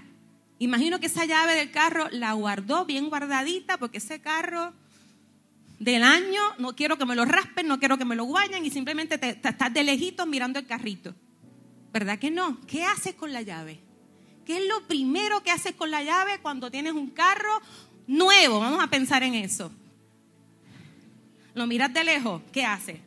Imagino 0.58 1.00
que 1.00 1.06
esa 1.06 1.24
llave 1.24 1.54
del 1.54 1.70
carro 1.70 2.08
la 2.10 2.34
guardó 2.34 2.84
bien 2.84 3.08
guardadita 3.08 3.78
porque 3.78 3.98
ese 3.98 4.20
carro 4.20 4.74
del 5.80 6.02
año, 6.02 6.40
no 6.58 6.76
quiero 6.76 6.98
que 6.98 7.06
me 7.06 7.16
lo 7.16 7.24
raspen, 7.24 7.66
no 7.66 7.80
quiero 7.80 7.96
que 7.96 8.04
me 8.04 8.14
lo 8.14 8.24
guayen 8.24 8.64
y 8.64 8.70
simplemente 8.70 9.16
te, 9.16 9.30
estás 9.30 9.72
de 9.72 9.82
lejito 9.82 10.26
mirando 10.26 10.58
el 10.58 10.66
carrito. 10.66 11.14
¿Verdad 11.90 12.18
que 12.18 12.30
no? 12.30 12.60
¿Qué 12.66 12.84
haces 12.84 13.14
con 13.14 13.32
la 13.32 13.40
llave? 13.40 13.80
¿Qué 14.44 14.58
es 14.58 14.68
lo 14.68 14.86
primero 14.86 15.42
que 15.42 15.50
haces 15.50 15.74
con 15.74 15.90
la 15.90 16.02
llave 16.02 16.38
cuando 16.42 16.70
tienes 16.70 16.92
un 16.92 17.08
carro 17.08 17.62
nuevo? 18.06 18.60
Vamos 18.60 18.84
a 18.84 18.88
pensar 18.88 19.22
en 19.22 19.34
eso. 19.34 19.72
Lo 21.54 21.66
miras 21.66 21.92
de 21.94 22.04
lejos, 22.04 22.42
¿qué 22.52 22.66
haces? 22.66 23.00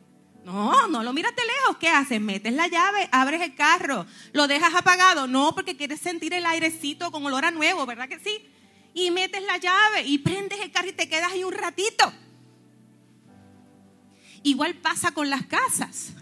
No, 0.44 0.88
no 0.88 1.04
lo 1.04 1.12
miras 1.12 1.34
de 1.36 1.42
lejos, 1.42 1.76
¿qué 1.78 1.88
haces? 1.88 2.20
Metes 2.20 2.52
la 2.52 2.66
llave, 2.66 3.08
abres 3.12 3.40
el 3.40 3.54
carro, 3.54 4.04
lo 4.32 4.48
dejas 4.48 4.74
apagado, 4.74 5.28
no, 5.28 5.54
porque 5.54 5.76
quieres 5.76 6.00
sentir 6.00 6.34
el 6.34 6.44
airecito 6.44 7.12
con 7.12 7.24
olor 7.24 7.44
a 7.44 7.52
nuevo, 7.52 7.86
¿verdad 7.86 8.08
que 8.08 8.18
sí? 8.18 8.44
Y 8.94 9.12
metes 9.12 9.42
la 9.44 9.58
llave 9.58 10.02
y 10.04 10.18
prendes 10.18 10.60
el 10.60 10.72
carro 10.72 10.88
y 10.88 10.92
te 10.92 11.08
quedas 11.08 11.30
ahí 11.30 11.44
un 11.44 11.54
ratito. 11.54 12.12
Igual 14.44 14.74
pasa 14.74 15.12
con 15.12 15.30
las 15.30 15.46
casas. 15.46 16.12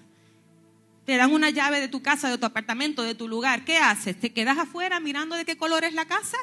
Te 1.05 1.17
dan 1.17 1.33
una 1.33 1.51
llave 1.51 1.81
de 1.81 1.89
tu 1.89 2.01
casa, 2.01 2.31
de 2.31 2.39
tu 2.39 2.47
apartamento, 2.47 3.03
de 3.03 3.17
tu 3.17 3.27
lugar. 3.27 3.65
¿Qué 3.65 3.77
haces? 3.77 4.19
¿Te 4.19 4.33
quedas 4.33 4.57
afuera 4.59 5.01
mirando 5.01 5.35
de 5.35 5.45
qué 5.45 5.57
color 5.57 5.83
es 5.83 5.93
la 5.93 6.05
casa? 6.05 6.37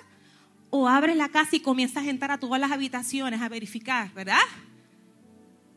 ¿O 0.70 0.90
abres 0.90 1.16
la 1.16 1.30
casa 1.30 1.56
y 1.56 1.62
comienzas 1.62 2.06
a 2.06 2.10
entrar 2.10 2.32
a 2.32 2.38
todas 2.38 2.60
las 2.60 2.72
habitaciones 2.72 3.42
a 3.42 3.48
verificar, 3.48 4.14
verdad? 4.14 4.38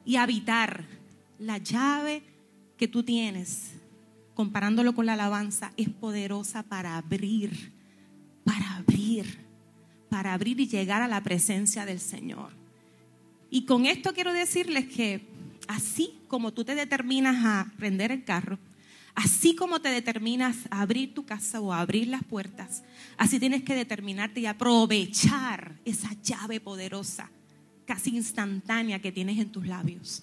Y 0.04 0.16
habitar. 0.16 0.84
La 1.38 1.58
llave 1.58 2.24
que 2.76 2.88
tú 2.88 3.04
tienes, 3.04 3.72
comparándolo 4.34 4.96
con 4.96 5.06
la 5.06 5.12
alabanza, 5.12 5.72
es 5.76 5.88
poderosa 5.88 6.64
para 6.64 6.96
abrir, 6.96 7.72
para 8.44 8.76
abrir, 8.76 9.38
para 10.10 10.32
abrir 10.32 10.58
y 10.58 10.66
llegar 10.66 11.00
a 11.00 11.08
la 11.08 11.22
presencia 11.22 11.86
del 11.86 12.00
Señor. 12.00 12.50
Y 13.50 13.66
con 13.66 13.86
esto 13.86 14.12
quiero 14.14 14.32
decirles 14.32 14.86
que 14.86 15.31
así 15.68 16.18
como 16.28 16.52
tú 16.52 16.64
te 16.64 16.74
determinas 16.74 17.44
a 17.44 17.72
prender 17.76 18.12
el 18.12 18.24
carro, 18.24 18.58
así 19.14 19.54
como 19.54 19.80
te 19.80 19.90
determinas 19.90 20.56
a 20.70 20.82
abrir 20.82 21.14
tu 21.14 21.24
casa 21.24 21.60
o 21.60 21.72
a 21.72 21.80
abrir 21.80 22.08
las 22.08 22.24
puertas, 22.24 22.82
así 23.16 23.38
tienes 23.38 23.62
que 23.62 23.74
determinarte 23.74 24.40
y 24.40 24.46
aprovechar 24.46 25.76
esa 25.84 26.10
llave 26.22 26.60
poderosa, 26.60 27.30
casi 27.86 28.16
instantánea 28.16 29.00
que 29.00 29.12
tienes 29.12 29.38
en 29.38 29.50
tus 29.50 29.66
labios. 29.66 30.22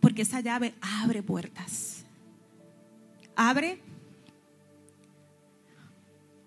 Porque 0.00 0.22
esa 0.22 0.40
llave 0.40 0.74
abre 0.80 1.22
puertas. 1.22 2.04
Abre 3.36 3.78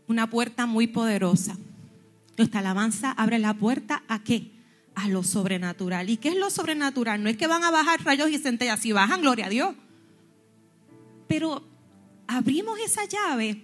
una 0.08 0.30
puerta 0.30 0.66
muy 0.66 0.88
poderosa. 0.88 1.58
Nuestra 2.38 2.60
alabanza 2.60 3.12
abre 3.12 3.40
la 3.40 3.54
puerta 3.54 4.04
a 4.08 4.24
qué? 4.24 4.52
A 4.96 5.10
lo 5.10 5.24
sobrenatural. 5.24 6.10
¿Y 6.10 6.18
qué 6.18 6.30
es 6.30 6.38
lo 6.38 6.50
sobrenatural? 6.50 7.22
No 7.22 7.30
es 7.30 7.38
que 7.38 7.48
van 7.48 7.64
a 7.64 7.72
bajar 7.72 8.04
rayos 8.04 8.30
y 8.30 8.40
centellas, 8.40 8.80
si 8.80 8.92
bajan, 8.92 9.22
gloria 9.22 9.48
a 9.48 9.50
Dios. 9.50 9.76
Pero 11.28 11.64
abrimos 12.28 12.80
esa 12.80 13.06
llave, 13.06 13.62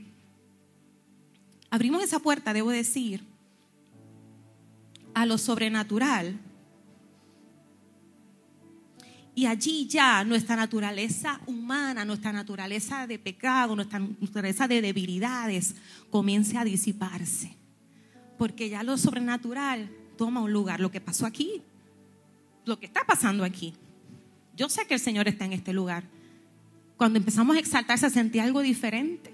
abrimos 1.69 2.03
esa 2.03 2.19
puerta, 2.19 2.53
debo 2.53 2.69
decir, 2.69 3.23
a 5.13 5.25
lo 5.25 5.38
sobrenatural. 5.38 6.39
Y 9.33 9.45
allí 9.45 9.88
ya 9.88 10.25
nuestra 10.25 10.57
naturaleza 10.57 11.39
humana, 11.45 12.03
nuestra 12.03 12.33
naturaleza 12.33 13.07
de 13.07 13.17
pecado, 13.17 13.75
nuestra 13.75 14.00
naturaleza 14.00 14.67
de 14.67 14.81
debilidades 14.81 15.75
comience 16.09 16.57
a 16.57 16.65
disiparse. 16.65 17.55
Porque 18.38 18.69
ya 18.69 18.83
lo 18.83 18.97
sobrenatural 18.97 19.89
toma 20.21 20.41
un 20.41 20.53
lugar. 20.53 20.79
Lo 20.79 20.91
que 20.91 21.01
pasó 21.01 21.25
aquí, 21.25 21.63
lo 22.63 22.79
que 22.79 22.85
está 22.85 23.03
pasando 23.07 23.43
aquí. 23.43 23.73
Yo 24.55 24.69
sé 24.69 24.85
que 24.85 24.93
el 24.93 24.99
Señor 24.99 25.27
está 25.27 25.45
en 25.45 25.53
este 25.53 25.73
lugar. 25.73 26.03
Cuando 26.95 27.17
empezamos 27.17 27.55
a 27.55 27.59
exaltar 27.59 27.97
se 27.97 28.11
sentía 28.11 28.43
algo 28.43 28.61
diferente. 28.61 29.33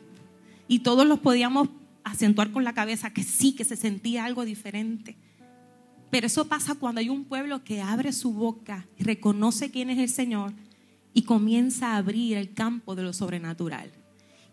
Y 0.70 0.80
todos 0.80 1.06
los 1.06 1.20
podíamos 1.20 1.68
acentuar 2.06 2.54
con 2.54 2.64
la 2.64 2.72
cabeza 2.72 3.12
que 3.12 3.26
sí, 3.26 3.52
que 3.52 3.66
se 3.66 3.76
sentía 3.76 4.24
algo 4.24 4.46
diferente. 4.46 5.18
Pero 6.10 6.28
eso 6.28 6.48
pasa 6.48 6.76
cuando 6.76 7.00
hay 7.02 7.10
un 7.10 7.26
pueblo 7.26 7.66
que 7.66 7.82
abre 7.82 8.14
su 8.14 8.32
boca 8.32 8.88
reconoce 8.98 9.70
quién 9.70 9.90
es 9.90 10.00
el 10.00 10.08
Señor 10.08 10.54
y 11.14 11.24
comienza 11.24 11.88
a 11.88 11.98
abrir 11.98 12.38
el 12.38 12.54
campo 12.54 12.96
de 12.96 13.04
lo 13.04 13.12
sobrenatural. 13.12 13.92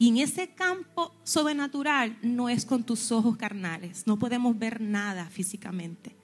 Y 0.00 0.08
en 0.08 0.16
ese 0.16 0.48
campo 0.48 1.14
sobrenatural 1.22 2.18
no 2.22 2.48
es 2.48 2.66
con 2.66 2.82
tus 2.82 3.12
ojos 3.12 3.36
carnales, 3.36 4.08
no 4.08 4.18
podemos 4.18 4.58
ver 4.58 4.80
nada 4.80 5.26
físicamente. 5.26 6.23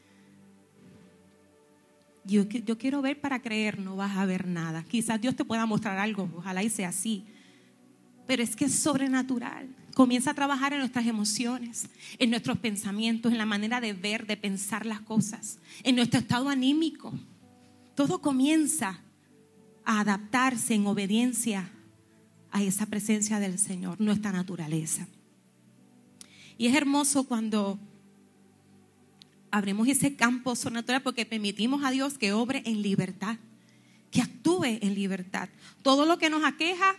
Yo, 2.25 2.47
quiero 2.79 3.03
ver 3.03 3.21
para 3.21 3.41
creer, 3.41 3.79
no 3.79 3.97
vas 3.97 4.17
a 4.17 4.27
ver 4.27 4.47
nada. 4.47 4.85
Quizás 4.85 5.21
Dios 5.21 5.35
te 5.35 5.45
pueda 5.45 5.67
mostrar 5.67 5.99
algo, 5.99 6.31
ojalá 6.37 6.63
y 6.63 6.71
sea 6.71 6.91
así. 6.91 7.25
Pero 8.27 8.43
es 8.43 8.55
que 8.55 8.67
es 8.67 8.75
sobrenatural. 8.75 9.75
Comienza 9.95 10.31
a 10.31 10.35
trabajar 10.35 10.73
en 10.73 10.81
nuestras 10.81 11.07
emociones, 11.07 11.89
en 12.19 12.31
nuestros 12.31 12.59
pensamientos, 12.59 13.33
en 13.33 13.39
la 13.39 13.47
manera 13.47 13.81
de 13.81 13.93
ver, 13.93 14.27
de 14.27 14.37
pensar 14.37 14.87
las 14.87 15.01
cosas, 15.01 15.59
en 15.83 15.97
nuestro 15.97 16.21
estado 16.21 16.49
anímico. 16.49 17.13
Todo 17.95 18.21
comienza 18.21 19.01
a 19.85 20.01
adaptarse 20.01 20.75
en 20.75 20.87
obediencia 20.87 21.71
a 22.53 22.63
esa 22.63 22.87
presencia 22.87 23.41
del 23.41 23.59
Señor, 23.59 24.01
nuestra 24.01 24.31
naturaleza. 24.31 25.09
Y 26.57 26.67
es 26.67 26.75
hermoso 26.75 27.25
cuando 27.25 27.79
abrimos 29.51 29.89
ese 29.89 30.17
campo 30.17 30.55
sobrenatural 30.57 31.03
porque 31.03 31.27
permitimos 31.27 31.85
a 31.85 31.91
Dios 31.91 32.19
que 32.19 32.33
obre 32.33 32.63
en 32.67 32.83
libertad, 32.83 33.37
que 34.11 34.23
actúe 34.23 34.65
en 34.65 34.95
libertad. 34.95 35.49
Todo 35.83 36.07
lo 36.07 36.19
que 36.19 36.31
nos 36.31 36.45
aqueja, 36.45 36.97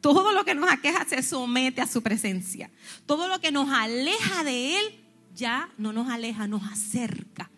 todo 0.00 0.32
lo 0.32 0.44
que 0.44 0.54
nos 0.54 0.70
aqueja 0.70 1.04
se 1.06 1.22
somete 1.22 1.80
a 1.80 1.86
su 1.86 2.02
presencia. 2.02 2.70
Todo 3.06 3.28
lo 3.28 3.40
que 3.40 3.52
nos 3.52 3.70
aleja 3.70 4.44
de 4.44 4.78
Él 4.78 4.86
ya 5.34 5.70
no 5.78 5.92
nos 5.92 6.08
aleja, 6.08 6.46
nos 6.46 6.62
acerca. 6.64 7.50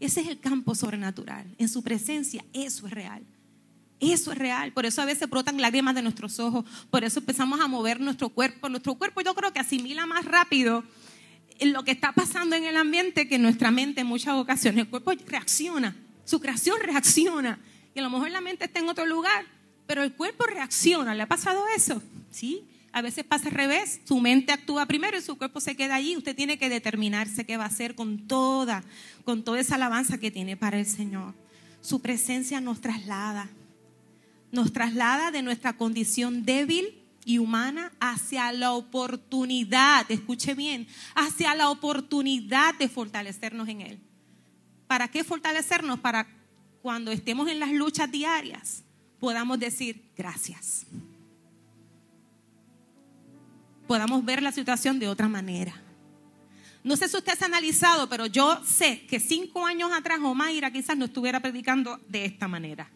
Ese 0.00 0.20
es 0.20 0.28
el 0.28 0.40
campo 0.40 0.74
sobrenatural. 0.74 1.46
En 1.58 1.68
su 1.68 1.82
presencia, 1.82 2.44
eso 2.52 2.86
es 2.86 2.92
real. 2.92 3.22
Eso 4.00 4.32
es 4.32 4.38
real. 4.38 4.72
Por 4.72 4.84
eso 4.84 5.00
a 5.00 5.04
veces 5.04 5.30
brotan 5.30 5.60
lágrimas 5.60 5.94
de 5.94 6.02
nuestros 6.02 6.40
ojos. 6.40 6.64
Por 6.90 7.04
eso 7.04 7.20
empezamos 7.20 7.60
a 7.60 7.68
mover 7.68 8.00
nuestro 8.00 8.30
cuerpo. 8.30 8.68
Nuestro 8.68 8.96
cuerpo 8.96 9.20
yo 9.20 9.32
creo 9.32 9.52
que 9.52 9.60
asimila 9.60 10.04
más 10.06 10.24
rápido 10.24 10.82
lo 11.66 11.84
que 11.84 11.90
está 11.90 12.12
pasando 12.12 12.56
en 12.56 12.64
el 12.64 12.76
ambiente 12.76 13.28
que 13.28 13.38
nuestra 13.38 13.70
mente 13.70 14.00
en 14.00 14.06
muchas 14.06 14.34
ocasiones. 14.34 14.84
El 14.84 14.90
cuerpo 14.90 15.12
reacciona, 15.26 15.96
su 16.24 16.40
creación 16.40 16.78
reacciona. 16.80 17.58
Y 17.94 17.98
a 17.98 18.02
lo 18.02 18.10
mejor 18.10 18.30
la 18.30 18.40
mente 18.40 18.64
está 18.64 18.80
en 18.80 18.88
otro 18.88 19.06
lugar, 19.06 19.44
pero 19.86 20.02
el 20.02 20.12
cuerpo 20.14 20.44
reacciona. 20.44 21.14
¿Le 21.14 21.22
ha 21.22 21.28
pasado 21.28 21.64
eso? 21.76 22.02
Sí. 22.30 22.64
A 22.92 23.00
veces 23.00 23.24
pasa 23.24 23.48
al 23.48 23.54
revés, 23.54 24.00
su 24.04 24.20
mente 24.20 24.52
actúa 24.52 24.84
primero 24.84 25.16
y 25.16 25.22
su 25.22 25.38
cuerpo 25.38 25.60
se 25.60 25.76
queda 25.76 25.94
allí. 25.94 26.14
Usted 26.16 26.36
tiene 26.36 26.58
que 26.58 26.68
determinarse 26.68 27.46
qué 27.46 27.56
va 27.56 27.64
a 27.64 27.68
hacer 27.68 27.94
con 27.94 28.26
toda, 28.26 28.84
con 29.24 29.44
toda 29.44 29.60
esa 29.60 29.76
alabanza 29.76 30.18
que 30.18 30.30
tiene 30.30 30.58
para 30.58 30.78
el 30.78 30.84
Señor. 30.84 31.34
Su 31.80 32.00
presencia 32.00 32.60
nos 32.60 32.82
traslada, 32.82 33.48
nos 34.50 34.72
traslada 34.74 35.30
de 35.30 35.42
nuestra 35.42 35.72
condición 35.72 36.44
débil 36.44 37.01
y 37.24 37.38
humana 37.38 37.92
hacia 38.00 38.52
la 38.52 38.72
oportunidad, 38.72 40.10
escuche 40.10 40.54
bien, 40.54 40.86
hacia 41.14 41.54
la 41.54 41.70
oportunidad 41.70 42.74
de 42.74 42.88
fortalecernos 42.88 43.68
en 43.68 43.80
Él. 43.80 44.00
¿Para 44.86 45.08
qué 45.08 45.24
fortalecernos? 45.24 46.00
Para 46.00 46.26
cuando 46.82 47.12
estemos 47.12 47.48
en 47.48 47.60
las 47.60 47.70
luchas 47.70 48.10
diarias, 48.10 48.82
podamos 49.20 49.58
decir 49.58 50.10
gracias. 50.16 50.84
Podamos 53.86 54.24
ver 54.24 54.42
la 54.42 54.52
situación 54.52 54.98
de 54.98 55.08
otra 55.08 55.28
manera. 55.28 55.80
No 56.84 56.96
sé 56.96 57.08
si 57.08 57.16
usted 57.16 57.34
se 57.38 57.44
ha 57.44 57.46
analizado, 57.46 58.08
pero 58.08 58.26
yo 58.26 58.60
sé 58.64 59.06
que 59.06 59.20
cinco 59.20 59.64
años 59.64 59.92
atrás 59.92 60.18
Omaira 60.20 60.72
quizás 60.72 60.96
no 60.96 61.04
estuviera 61.04 61.40
predicando 61.40 62.00
de 62.08 62.24
esta 62.24 62.48
manera. 62.48 62.90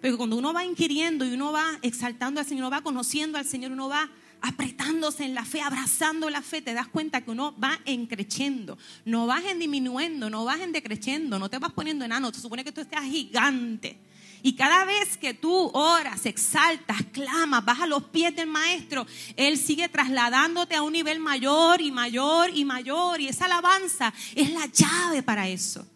Pero 0.00 0.16
cuando 0.16 0.36
uno 0.36 0.52
va 0.52 0.64
inquiriendo 0.64 1.26
y 1.26 1.34
uno 1.34 1.52
va 1.52 1.78
exaltando 1.82 2.40
al 2.40 2.46
Señor, 2.46 2.62
uno 2.62 2.70
va 2.70 2.82
conociendo 2.82 3.38
al 3.38 3.44
Señor, 3.44 3.72
uno 3.72 3.88
va 3.88 4.10
apretándose 4.40 5.24
en 5.24 5.34
la 5.34 5.44
fe, 5.44 5.60
abrazando 5.60 6.30
la 6.30 6.42
fe, 6.42 6.62
te 6.62 6.72
das 6.72 6.88
cuenta 6.88 7.20
que 7.20 7.30
uno 7.30 7.54
va 7.62 7.78
encreciendo, 7.84 8.78
no 9.04 9.26
vas 9.26 9.44
en 9.44 9.58
disminuyendo, 9.58 10.30
no 10.30 10.44
vas 10.44 10.60
en 10.60 10.72
decreciendo, 10.72 11.38
no 11.38 11.50
te 11.50 11.58
vas 11.58 11.72
poniendo 11.72 12.04
enano, 12.04 12.32
se 12.32 12.40
supone 12.40 12.64
que 12.64 12.72
tú 12.72 12.80
estés 12.80 13.00
gigante. 13.02 13.98
Y 14.42 14.54
cada 14.54 14.86
vez 14.86 15.18
que 15.18 15.34
tú 15.34 15.52
oras, 15.74 16.24
exaltas, 16.24 17.02
clamas, 17.12 17.62
vas 17.62 17.80
a 17.80 17.86
los 17.86 18.04
pies 18.04 18.34
del 18.34 18.48
maestro, 18.48 19.06
Él 19.36 19.58
sigue 19.58 19.90
trasladándote 19.90 20.74
a 20.74 20.82
un 20.82 20.94
nivel 20.94 21.20
mayor 21.20 21.82
y 21.82 21.90
mayor 21.90 22.50
y 22.54 22.64
mayor. 22.64 23.20
Y 23.20 23.28
esa 23.28 23.44
alabanza 23.44 24.14
es 24.34 24.50
la 24.50 24.64
llave 24.64 25.22
para 25.22 25.46
eso. 25.46 25.86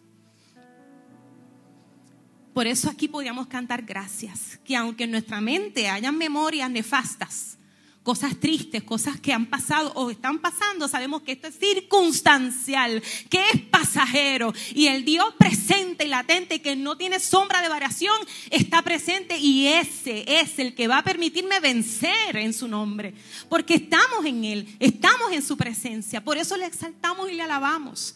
Por 2.55 2.67
eso 2.67 2.89
aquí 2.89 3.09
podíamos 3.09 3.47
cantar 3.47 3.81
gracias, 3.81 4.61
que 4.63 4.77
aunque 4.77 5.03
en 5.03 5.11
nuestra 5.11 5.41
mente 5.41 5.89
hayan 5.89 6.17
memorias 6.17 6.71
nefastas, 6.71 7.57
cosas 8.01 8.39
tristes, 8.39 8.81
cosas 8.81 9.19
que 9.19 9.33
han 9.33 9.47
pasado 9.47 9.91
o 9.95 10.09
están 10.09 10.39
pasando, 10.39 10.87
sabemos 10.87 11.21
que 11.23 11.33
esto 11.33 11.49
es 11.49 11.59
circunstancial, 11.59 13.03
que 13.29 13.41
es 13.51 13.61
pasajero. 13.63 14.53
Y 14.73 14.87
el 14.87 15.03
Dios 15.03 15.33
presente 15.37 16.05
y 16.05 16.07
latente, 16.07 16.61
que 16.61 16.77
no 16.77 16.95
tiene 16.95 17.19
sombra 17.19 17.61
de 17.61 17.67
variación, 17.67 18.15
está 18.51 18.81
presente 18.83 19.37
y 19.37 19.67
ese 19.67 20.23
es 20.39 20.57
el 20.57 20.75
que 20.75 20.87
va 20.87 20.99
a 20.99 21.03
permitirme 21.03 21.59
vencer 21.59 22.37
en 22.37 22.53
su 22.53 22.69
nombre. 22.69 23.13
Porque 23.49 23.73
estamos 23.73 24.23
en 24.23 24.45
Él, 24.45 24.77
estamos 24.79 25.33
en 25.33 25.41
su 25.41 25.57
presencia. 25.57 26.23
Por 26.23 26.37
eso 26.37 26.55
le 26.55 26.67
exaltamos 26.67 27.29
y 27.29 27.33
le 27.33 27.41
alabamos. 27.41 28.15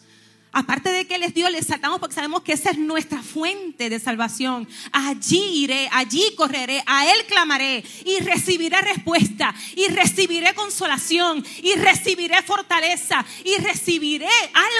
Aparte 0.52 0.90
de 0.90 1.06
que 1.06 1.14
Él 1.14 1.22
es 1.22 1.32
Dios, 1.32 1.50
le 1.50 1.62
saltamos 1.62 2.00
porque 2.00 2.14
sabemos 2.14 2.42
que 2.42 2.52
esa 2.52 2.70
es 2.70 2.78
nuestra 2.78 3.22
fuente 3.22 3.88
de 3.88 4.00
salvación. 4.00 4.66
Allí 4.90 5.62
iré, 5.62 5.88
allí 5.92 6.22
correré, 6.36 6.82
a 6.86 7.06
Él 7.06 7.24
clamaré 7.28 7.84
y 8.04 8.18
recibiré 8.18 8.80
respuesta 8.80 9.54
y 9.76 9.86
recibiré 9.86 10.52
consolación 10.54 11.44
y 11.62 11.74
recibiré 11.74 12.42
fortaleza 12.42 13.24
y 13.44 13.62
recibiré 13.62 14.28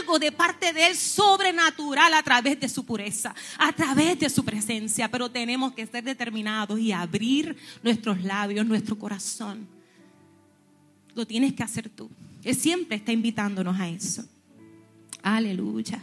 algo 0.00 0.18
de 0.18 0.32
parte 0.32 0.72
de 0.72 0.88
Él 0.88 0.96
sobrenatural 0.96 2.14
a 2.14 2.22
través 2.24 2.58
de 2.58 2.68
su 2.68 2.84
pureza, 2.84 3.32
a 3.56 3.72
través 3.72 4.18
de 4.18 4.28
su 4.28 4.44
presencia. 4.44 5.08
Pero 5.08 5.30
tenemos 5.30 5.72
que 5.72 5.86
ser 5.86 6.02
determinados 6.02 6.80
y 6.80 6.90
abrir 6.90 7.56
nuestros 7.82 8.20
labios, 8.24 8.66
nuestro 8.66 8.98
corazón. 8.98 9.68
Lo 11.14 11.24
tienes 11.26 11.52
que 11.52 11.62
hacer 11.62 11.88
tú. 11.88 12.10
Él 12.42 12.56
siempre 12.56 12.96
está 12.96 13.12
invitándonos 13.12 13.78
a 13.78 13.88
eso. 13.88 14.24
Aleluya. 15.22 16.02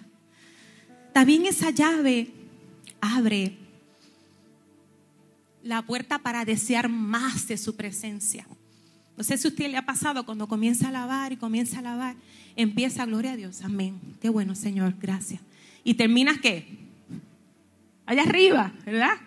También 1.14 1.46
esa 1.46 1.72
llave 1.72 2.32
abre 3.02 3.58
la 5.64 5.82
puerta 5.82 6.20
para 6.20 6.46
desear 6.46 6.90
más 6.90 7.48
de 7.48 7.58
su 7.58 7.76
presencia. 7.76 8.48
No 9.18 9.24
sé 9.24 9.38
si 9.38 9.48
a 9.48 9.50
usted 9.50 9.70
le 9.70 9.78
ha 9.78 9.86
pasado 9.86 10.26
cuando 10.26 10.48
comienza 10.48 10.86
a 10.86 10.90
alabar 10.90 11.34
y 11.34 11.38
comienza 11.38 11.78
a 11.78 11.80
alabar, 11.80 12.16
empieza 12.56 13.06
gloria 13.06 13.32
a 13.32 13.36
Dios, 13.36 13.64
amén. 13.64 14.00
Qué 14.22 14.30
bueno, 14.30 14.54
Señor, 14.54 14.94
gracias. 15.02 15.42
Y 15.84 15.96
terminas 15.96 16.40
qué? 16.40 16.68
Allá 18.06 18.24
arriba, 18.24 18.72
¿verdad? 18.86 19.18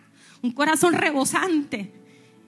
Un 0.42 0.52
corazón 0.52 0.94
rebosante. 0.94 1.92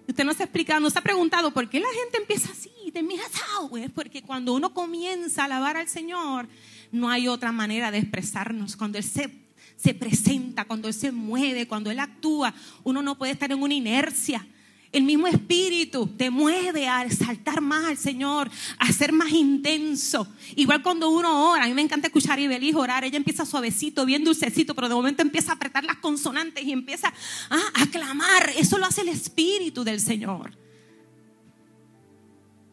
Usted 0.07 0.25
no 0.25 0.35
se 0.35 0.43
ha 0.43 0.47
explicado, 0.47 0.81
no 0.81 0.91
se 0.91 0.99
ha 0.99 1.03
preguntado 1.03 1.53
por 1.53 1.69
qué 1.69 1.81
la 1.81 1.89
gente 2.01 2.19
empieza 2.19 2.51
así, 2.53 2.71
termina 2.93 3.23
así, 3.25 3.89
porque 3.95 4.23
cuando 4.23 4.55
uno 4.55 4.73
comienza 4.73 5.43
a 5.43 5.45
alabar 5.47 5.77
al 5.77 5.89
Señor, 5.89 6.49
no 6.93 7.11
hay 7.11 7.27
otra 7.27 7.51
manera 7.51 7.91
de 7.91 7.99
expresarnos. 7.99 8.77
Cuando 8.77 8.99
Él 8.99 9.05
se, 9.05 9.31
se 9.77 9.95
presenta, 9.95 10.67
cuando 10.67 10.87
Él 10.87 10.95
se 10.95 11.11
mueve, 11.11 11.67
cuando 11.67 11.91
Él 11.91 11.99
actúa, 11.99 12.55
uno 12.85 13.03
no 13.03 13.19
puede 13.19 13.33
estar 13.33 13.51
en 13.51 13.63
una 13.63 13.75
inercia. 13.75 14.47
El 14.93 15.05
mismo 15.05 15.27
espíritu 15.27 16.07
te 16.07 16.29
mueve 16.31 16.87
a 16.87 17.03
exaltar 17.03 17.63
más 17.63 17.87
al 17.87 17.97
Señor, 17.97 18.51
a 18.79 18.93
ser 18.93 19.11
más 19.11 19.33
intenso. 19.33 20.29
Igual 20.55 20.83
cuando 20.83 21.09
uno 21.09 21.51
ora, 21.51 21.65
a 21.65 21.67
mí 21.67 21.73
me 21.73 21.81
encanta 21.81 22.09
escuchar 22.09 22.39
a 22.39 22.43
Ibeliz 22.43 22.75
orar, 22.75 23.03
ella 23.03 23.17
empieza 23.17 23.47
suavecito, 23.47 24.05
bien 24.05 24.23
dulcecito, 24.23 24.75
pero 24.75 24.91
de 24.91 24.95
momento 24.95 25.23
empieza 25.23 25.53
a 25.53 25.55
apretar 25.55 25.83
las 25.83 25.97
consonantes 25.97 26.63
y 26.63 26.73
empieza 26.73 27.11
a 27.49 27.87
clamar. 27.87 28.51
Eso 28.55 28.77
lo 28.77 28.85
hace 28.85 29.01
el 29.01 29.09
espíritu 29.09 29.83
del 29.83 29.99
Señor. 29.99 30.59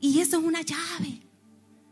Y 0.01 0.19
eso 0.19 0.39
es 0.39 0.43
una 0.43 0.62
llave. 0.62 1.29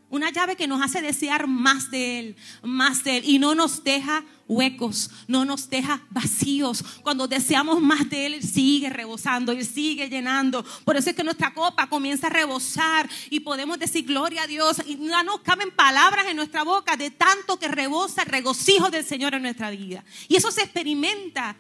Una 0.10 0.32
llave 0.32 0.56
que 0.56 0.68
nos 0.68 0.82
hace 0.82 1.02
desear 1.02 1.48
más 1.48 1.92
de 1.92 2.20
Él, 2.20 2.36
más 2.64 3.04
de 3.04 3.18
Él. 3.18 3.24
Y 3.26 3.40
no 3.40 3.56
nos 3.56 3.84
deja 3.84 4.24
huecos, 4.48 5.10
no 5.28 5.44
nos 5.44 5.70
deja 5.70 6.02
vacíos. 6.10 6.84
Cuando 7.04 7.28
deseamos 7.28 7.82
más 7.82 8.10
de 8.10 8.28
Él, 8.28 8.34
Él 8.36 8.44
sigue 8.44 8.90
rebosando, 8.90 9.52
Él 9.52 9.66
sigue 9.66 10.10
llenando. 10.10 10.64
Por 10.86 10.96
eso 10.96 11.10
es 11.10 11.16
que 11.16 11.26
nuestra 11.26 11.54
copa 11.54 11.90
comienza 11.90 12.28
a 12.28 12.30
rebosar 12.30 13.10
y 13.30 13.42
podemos 13.42 13.80
decir 13.80 14.06
gloria 14.06 14.44
a 14.44 14.48
Dios. 14.48 14.82
Y 14.88 14.96
no 14.96 15.22
nos 15.24 15.42
caben 15.42 15.72
palabras 15.72 16.26
en 16.28 16.38
nuestra 16.38 16.64
boca 16.64 16.96
de 16.96 17.12
tanto 17.12 17.60
que 17.60 17.68
rebosa 17.68 18.22
el 18.22 18.30
regocijo 18.30 18.90
del 18.90 19.04
Señor 19.04 19.34
en 19.36 19.42
nuestra 19.42 19.70
vida. 19.72 20.06
Y 20.30 20.38
eso 20.38 20.52
se 20.52 20.62
experimenta 20.62 21.58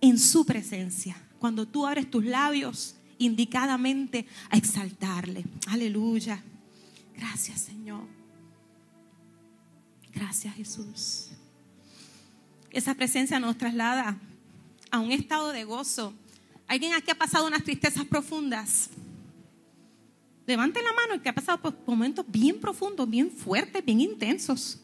en 0.00 0.18
su 0.18 0.44
presencia. 0.44 1.16
Cuando 1.38 1.66
tú 1.66 1.86
abres 1.86 2.10
tus 2.10 2.24
labios 2.24 2.96
indicadamente 3.18 4.26
a 4.50 4.56
exaltarle. 4.56 5.44
Aleluya. 5.68 6.42
Gracias, 7.14 7.60
Señor. 7.60 8.04
Gracias, 10.12 10.54
Jesús. 10.54 11.30
Esa 12.70 12.94
presencia 12.94 13.38
nos 13.38 13.56
traslada 13.58 14.18
a 14.90 14.98
un 14.98 15.12
estado 15.12 15.52
de 15.52 15.64
gozo. 15.64 16.14
¿Alguien 16.66 16.94
aquí 16.94 17.10
ha 17.10 17.14
pasado 17.14 17.46
unas 17.46 17.64
tristezas 17.64 18.04
profundas? 18.04 18.90
Levante 20.46 20.82
la 20.82 20.92
mano 20.92 21.14
y 21.14 21.20
que 21.20 21.28
ha 21.28 21.34
pasado 21.34 21.60
por 21.60 21.74
momentos 21.86 22.24
bien 22.28 22.60
profundos, 22.60 23.08
bien 23.08 23.30
fuertes, 23.30 23.84
bien 23.84 24.00
intensos. 24.00 24.80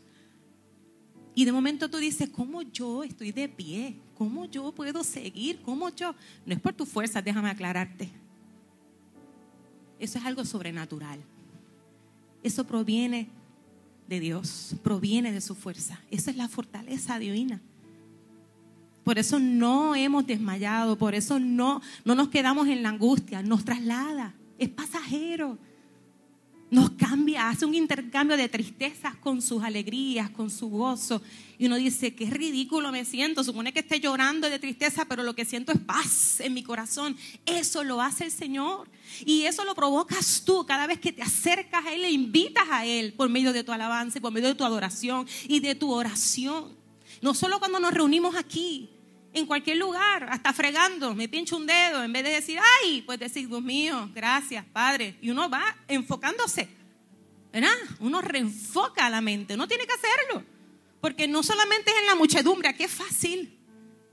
Y 1.35 1.45
de 1.45 1.53
momento 1.53 1.88
tú 1.88 1.99
dices, 1.99 2.29
¿cómo 2.31 2.62
yo 2.62 3.05
estoy 3.05 3.33
de 3.33 3.49
pie? 3.49 3.97
¿Cómo 4.17 4.47
yo 4.47 4.73
puedo 4.73 5.05
seguir? 5.05 5.61
¿Cómo 5.62 5.88
yo? 5.91 6.14
No 6.45 6.55
es 6.55 6.61
por 6.61 6.75
tu 6.75 6.85
fuerza, 6.85 7.23
déjame 7.23 7.49
aclararte. 7.49 8.11
Eso 9.99 10.19
es 10.19 10.25
algo 10.25 10.45
sobrenatural. 10.45 11.21
Eso 12.42 12.64
proviene 12.64 13.29
de 14.09 14.20
Dios, 14.20 14.74
proviene 14.83 15.33
de 15.33 15.40
su 15.40 15.55
fuerza. 15.55 16.01
Esa 16.11 16.31
es 16.31 16.37
la 16.37 16.48
fortaleza 16.48 17.18
divina. 17.18 17.61
Por 19.05 19.18
eso 19.18 19.38
no 19.38 19.94
hemos 19.94 20.27
desmayado, 20.27 20.96
por 20.98 21.14
eso 21.14 21.38
no, 21.38 21.81
no 22.05 22.14
nos 22.14 22.29
quedamos 22.29 22.68
en 22.68 22.83
la 22.83 22.90
angustia, 22.90 23.42
nos 23.42 23.64
traslada, 23.64 24.35
es 24.59 24.68
pasajero 24.68 25.59
nos 26.70 26.90
cambia, 26.90 27.48
hace 27.48 27.64
un 27.64 27.74
intercambio 27.74 28.37
de 28.37 28.48
tristezas 28.48 29.14
con 29.16 29.40
sus 29.40 29.62
alegrías, 29.62 30.31
con 30.31 30.50
su 30.50 30.68
gozo. 30.68 31.22
Y 31.59 31.66
uno 31.66 31.76
dice, 31.76 32.14
qué 32.14 32.26
ridículo 32.26 32.92
me 32.92 33.04
siento, 33.04 33.42
supone 33.42 33.72
que 33.72 33.81
esté 33.81 34.00
llorando 34.00 34.50
de 34.50 34.59
tristeza, 34.59 35.07
pero 35.07 35.22
lo 35.22 35.35
que 35.35 35.44
siento 35.44 35.72
es 35.72 35.78
paz 35.78 36.40
en 36.40 36.54
mi 36.54 36.62
corazón. 36.62 37.16
Eso 37.46 37.85
lo 37.85 38.02
hace 38.02 38.24
el 38.24 38.31
Señor. 38.31 38.88
Y 39.24 39.42
eso 39.44 39.64
lo 39.64 39.74
provocas 39.74 40.42
tú 40.44 40.66
cada 40.66 40.87
vez 40.87 41.00
que 41.00 41.12
te 41.12 41.22
acercas 41.22 41.87
a 41.87 41.92
Él, 41.92 42.02
le 42.02 42.11
invitas 42.11 42.68
a 42.70 42.85
Él 42.85 43.14
por 43.14 43.28
medio 43.28 43.52
de 43.52 43.64
tu 43.64 43.72
alabanza, 43.72 44.20
por 44.20 44.33
medio 44.33 44.48
de 44.48 44.54
tu 44.54 44.64
adoración 44.64 45.26
y 45.48 45.61
de 45.61 45.74
tu 45.74 45.90
oración. 45.92 46.76
No 47.22 47.35
solo 47.35 47.59
cuando 47.59 47.81
nos 47.81 47.94
reunimos 47.94 48.37
aquí, 48.37 48.90
en 49.33 49.47
cualquier 49.47 49.77
lugar, 49.77 50.29
hasta 50.31 50.53
fregando, 50.53 51.14
me 51.14 51.29
pincho 51.29 51.57
un 51.57 51.67
dedo, 51.67 52.03
en 52.03 52.12
vez 52.12 52.25
de 52.25 52.31
decir, 52.31 52.59
ay, 52.83 53.03
pues 53.03 53.19
decir, 53.19 53.49
Dios 53.49 53.62
mío, 53.62 54.11
gracias, 54.14 54.64
Padre. 54.67 55.17
Y 55.21 55.31
uno 55.31 55.49
va 55.51 55.77
enfocándose, 55.87 56.69
¿verdad? 57.53 57.71
Uno 58.01 58.21
reenfoca 58.21 59.09
la 59.11 59.21
mente, 59.21 59.55
uno 59.55 59.69
tiene 59.69 59.87
que 59.87 59.93
hacerlo, 59.93 60.45
porque 61.01 61.29
no 61.29 61.43
solamente 61.43 61.91
es 61.91 61.99
en 62.01 62.07
la 62.07 62.14
muchedumbre, 62.14 62.69
aquí 62.69 62.85
es 62.85 62.93
fácil. 62.93 63.55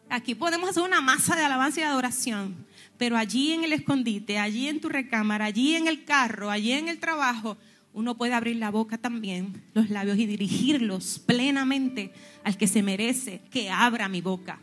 Aquí 0.10 0.36
podemos 0.36 0.70
hacer 0.70 0.84
una 0.84 1.02
masa 1.02 1.36
de 1.36 1.44
alabanza 1.44 1.80
y 1.80 1.84
de 1.84 1.90
adoración, 1.90 2.68
pero 2.98 3.18
allí 3.18 3.54
en 3.54 3.64
el 3.64 3.74
escondite, 3.74 4.38
allí 4.38 4.68
en 4.68 4.80
tu 4.80 4.90
recámara, 4.90 5.46
allí 5.46 5.76
en 5.76 5.88
el 5.88 6.06
carro, 6.06 6.52
allí 6.52 6.74
en 6.74 6.90
el 6.90 7.00
trabajo, 7.00 7.58
uno 7.92 8.16
puede 8.16 8.34
abrir 8.34 8.58
la 8.58 8.70
boca 8.70 8.98
también, 8.98 9.64
los 9.74 9.90
labios 9.90 10.18
y 10.20 10.28
dirigirlos 10.28 11.18
plenamente 11.18 12.14
al 12.44 12.58
que 12.58 12.68
se 12.68 12.84
merece 12.84 13.42
que 13.50 13.72
abra 13.72 14.10
mi 14.10 14.22
boca 14.22 14.60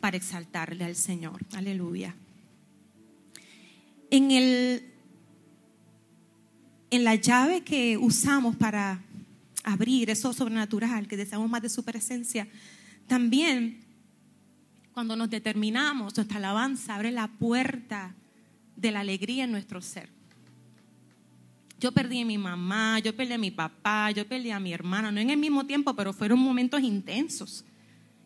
para 0.00 0.16
exaltarle 0.16 0.84
al 0.84 0.96
Señor. 0.96 1.40
Aleluya. 1.54 2.14
En, 4.10 4.30
el, 4.30 4.84
en 6.90 7.04
la 7.04 7.14
llave 7.16 7.62
que 7.62 7.96
usamos 7.96 8.56
para 8.56 9.02
abrir 9.64 10.10
eso 10.10 10.32
sobrenatural, 10.32 11.08
que 11.08 11.16
deseamos 11.16 11.50
más 11.50 11.62
de 11.62 11.68
su 11.68 11.84
presencia, 11.84 12.46
también 13.06 13.84
cuando 14.92 15.16
nos 15.16 15.28
determinamos, 15.28 16.16
nuestra 16.16 16.38
alabanza 16.38 16.94
abre 16.94 17.10
la 17.10 17.28
puerta 17.28 18.14
de 18.76 18.90
la 18.90 19.00
alegría 19.00 19.44
en 19.44 19.52
nuestro 19.52 19.82
ser. 19.82 20.08
Yo 21.78 21.92
perdí 21.92 22.22
a 22.22 22.24
mi 22.24 22.38
mamá, 22.38 22.98
yo 23.00 23.14
perdí 23.14 23.34
a 23.34 23.38
mi 23.38 23.50
papá, 23.50 24.10
yo 24.12 24.26
perdí 24.26 24.50
a 24.50 24.58
mi 24.60 24.72
hermana, 24.72 25.10
no 25.10 25.20
en 25.20 25.28
el 25.28 25.36
mismo 25.36 25.66
tiempo, 25.66 25.94
pero 25.94 26.12
fueron 26.14 26.38
momentos 26.38 26.80
intensos. 26.80 27.64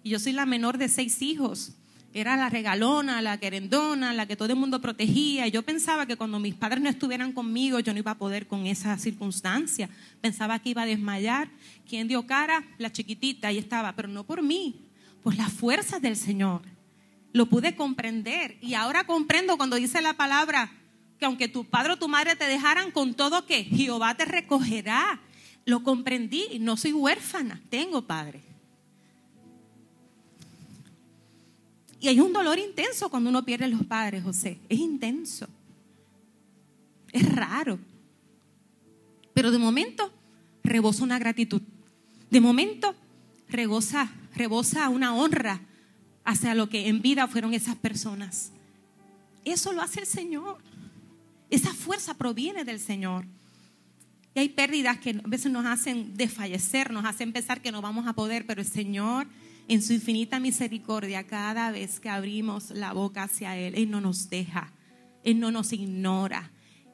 Y 0.02 0.10
yo 0.10 0.18
soy 0.18 0.32
la 0.32 0.46
menor 0.46 0.78
de 0.78 0.88
seis 0.88 1.22
hijos. 1.22 1.72
Era 2.12 2.36
la 2.36 2.50
regalona, 2.50 3.22
la 3.22 3.38
querendona, 3.38 4.12
la 4.12 4.26
que 4.26 4.34
todo 4.34 4.48
el 4.48 4.58
mundo 4.58 4.80
protegía. 4.80 5.46
Y 5.46 5.52
yo 5.52 5.62
pensaba 5.62 6.06
que 6.06 6.16
cuando 6.16 6.40
mis 6.40 6.54
padres 6.54 6.82
no 6.82 6.88
estuvieran 6.88 7.32
conmigo, 7.32 7.78
yo 7.78 7.92
no 7.92 8.00
iba 8.00 8.10
a 8.10 8.18
poder 8.18 8.48
con 8.48 8.66
esa 8.66 8.98
circunstancia. 8.98 9.88
Pensaba 10.20 10.58
que 10.58 10.70
iba 10.70 10.82
a 10.82 10.86
desmayar. 10.86 11.48
¿Quién 11.88 12.08
dio 12.08 12.26
cara? 12.26 12.64
La 12.78 12.90
chiquitita, 12.90 13.48
ahí 13.48 13.58
estaba, 13.58 13.94
pero 13.94 14.08
no 14.08 14.24
por 14.24 14.42
mí, 14.42 14.88
por 15.22 15.36
las 15.36 15.52
fuerzas 15.52 16.02
del 16.02 16.16
Señor. 16.16 16.62
Lo 17.32 17.46
pude 17.46 17.76
comprender 17.76 18.58
y 18.60 18.74
ahora 18.74 19.04
comprendo 19.04 19.56
cuando 19.56 19.76
dice 19.76 20.02
la 20.02 20.14
palabra 20.14 20.72
que 21.20 21.26
aunque 21.26 21.46
tu 21.46 21.64
padre 21.64 21.92
o 21.92 21.96
tu 21.98 22.08
madre 22.08 22.34
te 22.34 22.46
dejaran 22.46 22.90
con 22.90 23.14
todo 23.14 23.46
que 23.46 23.62
Jehová 23.62 24.16
te 24.16 24.24
recogerá. 24.24 25.20
Lo 25.64 25.84
comprendí, 25.84 26.58
no 26.58 26.76
soy 26.76 26.92
huérfana, 26.92 27.60
tengo 27.68 28.06
padre. 28.06 28.49
Y 32.00 32.08
hay 32.08 32.20
un 32.20 32.32
dolor 32.32 32.58
intenso 32.58 33.10
cuando 33.10 33.30
uno 33.30 33.44
pierde 33.44 33.66
a 33.66 33.68
los 33.68 33.84
padres, 33.84 34.24
José. 34.24 34.58
Es 34.68 34.78
intenso. 34.78 35.46
Es 37.12 37.30
raro. 37.30 37.78
Pero 39.34 39.50
de 39.50 39.58
momento 39.58 40.12
rebosa 40.64 41.04
una 41.04 41.18
gratitud. 41.18 41.62
De 42.30 42.40
momento 42.40 42.94
rebosa 43.48 44.10
rebosa 44.34 44.88
una 44.88 45.14
honra 45.14 45.60
hacia 46.24 46.54
lo 46.54 46.68
que 46.68 46.88
en 46.88 47.02
vida 47.02 47.26
fueron 47.26 47.54
esas 47.54 47.76
personas. 47.76 48.52
Eso 49.44 49.72
lo 49.72 49.82
hace 49.82 50.00
el 50.00 50.06
Señor. 50.06 50.58
Esa 51.48 51.72
fuerza 51.74 52.14
proviene 52.14 52.64
del 52.64 52.78
Señor. 52.78 53.24
Y 54.34 54.40
hay 54.40 54.48
pérdidas 54.48 54.98
que 54.98 55.10
a 55.10 55.28
veces 55.28 55.50
nos 55.50 55.66
hacen 55.66 56.16
desfallecer, 56.16 56.92
nos 56.92 57.04
hacen 57.04 57.32
pensar 57.32 57.60
que 57.60 57.72
no 57.72 57.82
vamos 57.82 58.06
a 58.06 58.12
poder, 58.12 58.46
pero 58.46 58.60
el 58.60 58.66
Señor, 58.66 59.26
en 59.70 59.82
su 59.82 59.92
infinita 59.92 60.40
misericordia, 60.40 61.28
cada 61.28 61.70
vez 61.70 62.00
que 62.00 62.08
abrimos 62.08 62.70
la 62.70 62.92
boca 62.92 63.22
hacia 63.22 63.56
Él, 63.56 63.76
Él 63.76 63.88
no 63.88 64.00
nos 64.00 64.28
deja, 64.28 64.72
Él 65.22 65.38
no 65.38 65.52
nos 65.52 65.72
ignora. 65.72 66.50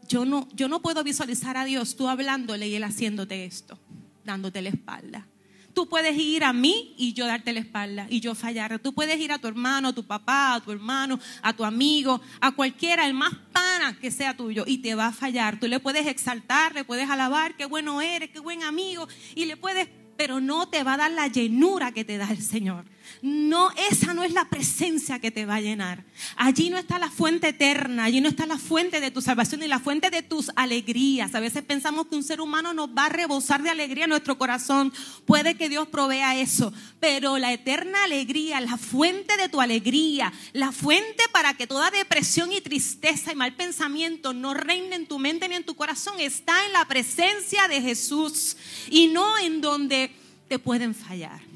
Yo 0.07 0.27
no, 0.27 0.47
yo 0.53 0.69
no 0.69 0.83
puedo 0.83 1.03
visualizar 1.03 1.57
a 1.57 1.65
Dios 1.65 1.97
tú 1.97 2.07
hablándole 2.07 2.69
y 2.69 2.75
Él 2.75 2.85
haciéndote 2.85 3.47
esto, 3.47 3.79
dándote 4.27 4.61
la 4.61 4.69
espalda. 4.69 5.27
Tú 5.73 5.89
puedes 5.89 6.19
ir 6.19 6.45
a 6.45 6.53
mí 6.53 6.95
y 6.99 7.15
yo 7.15 7.27
darte 7.27 7.55
la 7.55 7.61
espalda 7.61 8.07
y 8.11 8.21
yo 8.21 8.35
fallar. 8.35 8.79
Tú 8.79 8.93
puedes 8.93 9.19
ir 9.21 9.33
a 9.33 9.39
tu 9.39 9.49
hermano, 9.49 9.89
a 9.89 9.93
tu 9.95 10.05
papá, 10.07 10.55
a 10.55 10.61
tu 10.61 10.71
hermano, 10.71 11.19
a 11.41 11.55
tu 11.55 11.65
amigo, 11.65 12.21
a 12.43 12.53
cualquiera, 12.53 13.07
el 13.07 13.15
más 13.15 13.33
pana 13.53 13.99
que 13.99 14.11
sea 14.11 14.37
tuyo 14.37 14.65
y 14.67 14.79
te 14.79 14.95
va 14.95 15.07
a 15.07 15.13
fallar. 15.13 15.59
Tú 15.59 15.67
le 15.67 15.81
puedes 15.81 16.07
exaltar, 16.07 16.75
le 16.75 16.85
puedes 16.85 17.09
alabar, 17.09 17.57
qué 17.57 17.65
bueno 17.65 18.03
eres, 18.03 18.29
qué 18.31 18.41
buen 18.41 18.63
amigo 18.63 19.09
y 19.35 19.47
le 19.47 19.57
puedes, 19.57 19.89
pero 20.17 20.41
no 20.41 20.69
te 20.69 20.83
va 20.83 20.95
a 20.95 20.97
dar 20.99 21.11
la 21.11 21.29
llenura 21.29 21.93
que 21.93 22.05
te 22.05 22.19
da 22.19 22.31
el 22.31 22.43
Señor. 22.43 22.85
No, 23.23 23.71
esa 23.91 24.15
no 24.15 24.23
es 24.23 24.33
la 24.33 24.49
presencia 24.49 25.19
que 25.19 25.31
te 25.31 25.47
va 25.47 25.57
a 25.57 25.61
llenar. 25.61 26.05
Allí 26.37 26.71
no 26.71 26.79
está 26.79 26.99
la 26.99 27.11
fuente 27.11 27.49
eterna, 27.49 28.05
allí 28.05 28.21
no 28.21 28.29
está 28.29 28.47
la 28.47 28.59
fuente 28.59 29.01
de 29.01 29.11
tu 29.11 29.21
salvación 29.21 29.63
y 29.63 29.69
la 29.69 29.79
fuente 29.79 30.11
de 30.11 30.23
tus 30.23 30.51
alegrías. 30.57 31.35
A 31.35 31.41
veces 31.41 31.63
pensamos 31.63 32.07
que 32.07 32.17
un 32.17 32.25
ser 32.25 32.41
humano 32.41 32.75
nos 32.75 32.89
va 32.89 33.07
a 33.07 33.09
rebosar 33.09 33.63
de 33.63 33.71
alegría 33.71 34.05
en 34.05 34.11
nuestro 34.11 34.39
corazón. 34.39 34.93
Puede 35.25 35.57
que 35.57 35.69
Dios 35.69 35.89
provea 35.89 36.39
eso, 36.39 36.73
pero 37.01 37.39
la 37.39 37.53
eterna 37.53 38.05
alegría, 38.05 38.61
la 38.61 38.77
fuente 38.77 39.37
de 39.37 39.49
tu 39.49 39.61
alegría, 39.61 40.33
la 40.53 40.73
fuente 40.73 41.25
para 41.33 41.55
que 41.55 41.67
toda 41.67 41.91
depresión 41.91 42.53
y 42.53 42.61
tristeza 42.61 43.33
y 43.33 43.37
mal 43.37 43.55
pensamiento 43.55 44.33
no 44.33 44.55
reine 44.55 44.97
en 44.97 45.07
tu 45.07 45.19
mente 45.19 45.49
ni 45.49 45.57
en 45.57 45.65
tu 45.65 45.75
corazón, 45.75 46.21
está 46.21 46.67
en 46.67 46.73
la 46.73 46.87
presencia 46.87 47.69
de 47.69 47.81
Jesús 47.81 48.57
y 48.91 49.09
no 49.09 49.39
en 49.39 49.61
donde 49.61 50.11
te 50.49 50.59
pueden 50.59 50.95
fallar. 50.95 51.56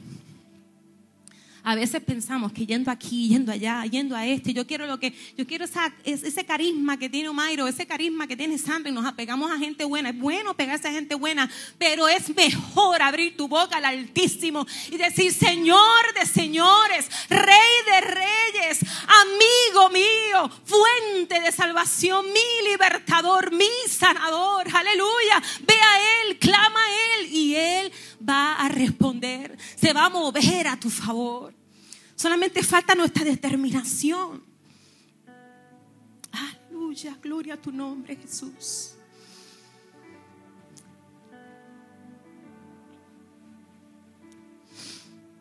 A 1.70 1.76
veces 1.76 2.02
pensamos 2.02 2.50
que 2.50 2.66
yendo 2.66 2.90
aquí, 2.90 3.28
yendo 3.28 3.52
allá, 3.52 3.85
yendo 3.85 4.16
a 4.16 4.26
este, 4.26 4.52
yo 4.52 4.66
quiero 4.66 4.88
lo 4.88 4.98
que, 4.98 5.14
yo 5.38 5.46
quiero 5.46 5.66
ese 6.04 6.44
carisma 6.44 6.98
que 6.98 7.09
tiene 7.09 7.28
Omairo, 7.28 7.68
ese 7.68 7.87
carisma 7.87 8.26
que 8.26 8.37
tiene 8.37 8.59
Sandra 8.59 8.90
y 8.90 8.92
nos 8.92 9.06
apegamos 9.06 9.52
a 9.52 9.56
gente 9.56 9.85
buena. 9.85 10.09
Es 10.09 10.18
bueno 10.18 10.52
pegarse 10.54 10.88
a 10.88 10.90
gente 10.90 11.14
buena, 11.14 11.48
pero 11.78 12.09
es 12.09 12.35
mejor 12.35 13.00
abrir 13.00 13.37
tu 13.37 13.46
boca 13.46 13.76
al 13.76 13.85
Altísimo 13.85 14.66
y 14.90 14.96
decir, 14.96 15.33
Señor 15.33 16.12
de 16.18 16.26
señores, 16.26 17.09
Rey 17.28 17.70
de 17.87 18.00
reyes, 18.00 18.80
amigo 19.22 19.90
mío, 19.90 20.50
fuente 20.64 21.40
de 21.40 21.52
salvación, 21.52 22.26
mi 22.33 22.68
libertador, 22.68 23.52
mi 23.52 23.68
sanador, 23.88 24.66
aleluya. 24.74 25.40
Ve 25.61 25.74
a 25.74 26.26
Él, 26.26 26.38
clama 26.40 26.80
a 26.80 27.20
Él 27.20 27.33
y 27.33 27.54
Él 27.54 27.92
va 28.28 28.54
a 28.54 28.68
responder, 28.68 29.56
se 29.76 29.92
va 29.92 30.06
a 30.06 30.11
mover 30.11 30.66
a 30.66 30.76
tu 30.76 30.90
favor. 30.90 31.60
Solamente 32.20 32.62
falta 32.62 32.94
nuestra 32.94 33.24
determinación. 33.24 34.42
Aleluya, 36.30 37.16
gloria 37.22 37.54
a 37.54 37.56
tu 37.56 37.72
nombre, 37.72 38.14
Jesús. 38.14 38.92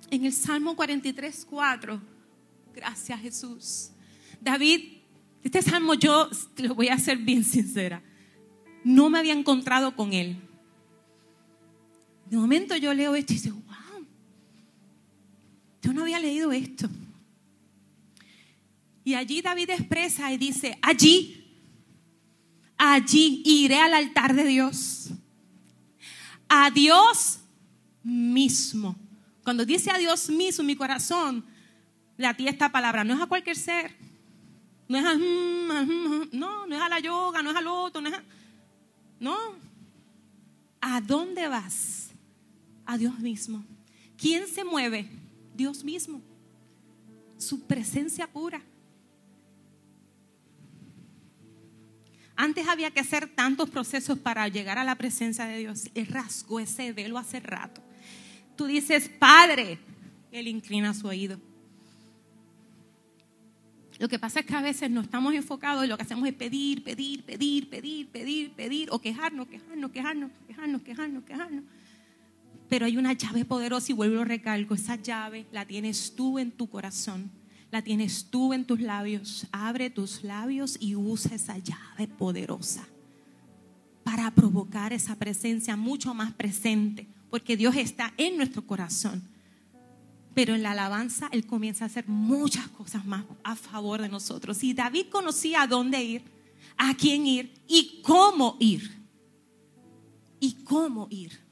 En 0.10 0.24
el 0.24 0.32
Salmo 0.32 0.74
43, 0.78 1.46
4, 1.50 2.02
gracias 2.74 3.20
Jesús. 3.20 3.92
David, 4.40 5.00
este 5.44 5.62
salmo 5.62 5.96
yo 5.96 6.30
lo 6.60 6.76
voy 6.76 6.88
a 6.88 6.98
ser 6.98 7.18
bien 7.18 7.44
sincera, 7.44 8.02
no 8.86 9.10
me 9.10 9.20
había 9.20 9.34
encontrado 9.34 9.98
con 9.98 10.14
él. 10.14 10.38
De 12.30 12.38
momento 12.38 12.78
yo 12.78 12.94
leo 12.94 13.16
esto 13.16 13.34
y 13.34 13.40
digo, 13.40 13.58
wow, 13.68 13.89
yo 15.82 15.94
no 15.94 16.02
había 16.02 16.20
leído 16.20 16.52
esto. 16.52 16.90
Y 19.04 19.14
allí 19.14 19.42
David 19.42 19.70
expresa 19.72 20.32
y 20.32 20.38
dice, 20.38 20.78
allí, 20.82 21.62
allí 22.78 23.42
iré 23.46 23.80
al 23.80 23.94
altar 23.94 24.36
de 24.36 24.46
Dios. 24.46 25.10
A 26.48 26.70
Dios 26.72 27.40
mismo. 28.04 28.96
Cuando 29.44 29.66
dice 29.66 29.92
a 29.92 29.98
Dios 29.98 30.30
mismo, 30.30 30.64
mi 30.64 30.76
corazón 30.76 31.46
ti 32.38 32.48
esta 32.48 32.72
palabra. 32.72 33.04
No 33.04 33.16
es 33.16 33.22
a 33.22 33.28
cualquier 33.28 33.56
ser. 33.56 33.96
No 34.88 34.98
es 34.98 35.06
a, 35.06 35.14
mm, 35.14 35.22
mm, 35.22 36.24
mm, 36.24 36.30
no, 36.34 36.68
no 36.68 36.76
es 36.76 36.82
a 36.82 36.90
la 36.90 37.00
yoga, 37.00 37.42
no 37.42 37.52
es 37.52 37.56
al 37.56 37.68
otro, 37.68 38.02
no 38.02 38.10
es 38.10 38.16
a, 38.16 38.24
no. 39.20 39.38
¿A 40.82 41.00
dónde 41.02 41.48
vas? 41.48 42.10
a 42.90 42.98
Dios 42.98 43.20
mismo. 43.20 43.64
¿Quién 44.18 44.48
se 44.48 44.64
mueve? 44.64 45.08
Dios 45.60 45.84
mismo. 45.84 46.22
Su 47.38 47.68
presencia 47.68 48.26
pura. 48.28 48.62
Antes 52.36 52.66
había 52.70 52.90
que 52.92 53.02
hacer 53.02 53.28
tantos 53.28 53.70
procesos 53.70 54.18
para 54.18 54.48
llegar 54.48 54.78
a 54.78 54.86
la 54.86 54.96
presencia 54.96 55.46
de 55.46 55.58
Dios. 55.58 55.90
Él 55.94 56.08
rasgó 56.08 56.62
ese 56.62 56.94
velo 56.94 57.18
hace 57.18 57.42
rato. 57.42 57.82
Tú 58.56 58.66
dices, 58.66 59.10
Padre, 59.10 59.78
Él 60.32 60.48
inclina 60.48 60.94
su 60.94 61.08
oído. 61.08 61.38
Lo 64.00 64.08
que 64.08 64.18
pasa 64.18 64.40
es 64.40 64.46
que 64.46 64.56
a 64.56 64.62
veces 64.62 64.90
no 64.90 65.02
estamos 65.02 65.34
enfocados 65.34 65.84
y 65.84 65.88
lo 65.90 65.98
que 65.98 66.04
hacemos 66.04 66.26
es 66.30 66.34
pedir, 66.34 66.86
pedir, 66.86 67.26
pedir, 67.26 67.70
pedir, 67.70 68.08
pedir, 68.08 68.52
pedir, 68.54 68.88
o 68.92 69.00
quejarnos, 69.00 69.46
quejarnos, 69.50 69.92
quejarnos, 69.92 70.32
quejarnos, 70.48 70.82
quejarnos, 70.84 71.24
quejarnos. 71.26 71.64
Pero 72.70 72.86
hay 72.86 72.98
una 72.98 73.14
llave 73.14 73.46
poderosa 73.46 73.92
y 73.92 73.96
vuelvo 73.96 74.22
a 74.22 74.26
recalco, 74.26 74.76
esa 74.76 74.96
llave 74.96 75.48
la 75.52 75.66
tienes 75.66 76.16
tú 76.16 76.38
en 76.38 76.52
tu 76.52 76.70
corazón, 76.70 77.32
la 77.72 77.82
tienes 77.82 78.26
tú 78.30 78.54
en 78.54 78.66
tus 78.66 78.80
labios. 78.80 79.48
Abre 79.52 79.90
tus 79.90 80.24
labios 80.24 80.78
y 80.80 80.96
usa 80.96 81.36
esa 81.36 81.58
llave 81.58 82.08
poderosa 82.08 82.88
para 84.04 84.32
provocar 84.32 84.94
esa 84.94 85.16
presencia 85.16 85.76
mucho 85.76 86.14
más 86.14 86.32
presente, 86.34 87.08
porque 87.32 87.58
Dios 87.58 87.76
está 87.76 88.14
en 88.18 88.38
nuestro 88.38 88.66
corazón. 88.66 89.24
Pero 90.36 90.54
en 90.54 90.62
la 90.62 90.72
alabanza 90.72 91.28
Él 91.32 91.48
comienza 91.48 91.86
a 91.86 91.88
hacer 91.88 92.08
muchas 92.08 92.68
cosas 92.68 93.04
más 93.04 93.26
a 93.44 93.56
favor 93.56 94.00
de 94.02 94.10
nosotros. 94.10 94.64
Y 94.64 94.74
David 94.76 95.08
conocía 95.12 95.64
a 95.64 95.68
dónde 95.68 96.04
ir, 96.04 96.22
a 96.78 96.94
quién 96.94 97.26
ir 97.26 97.52
y 97.68 98.02
cómo 98.04 98.58
ir. 98.60 99.00
Y 100.40 100.54
cómo 100.64 101.08
ir 101.10 101.49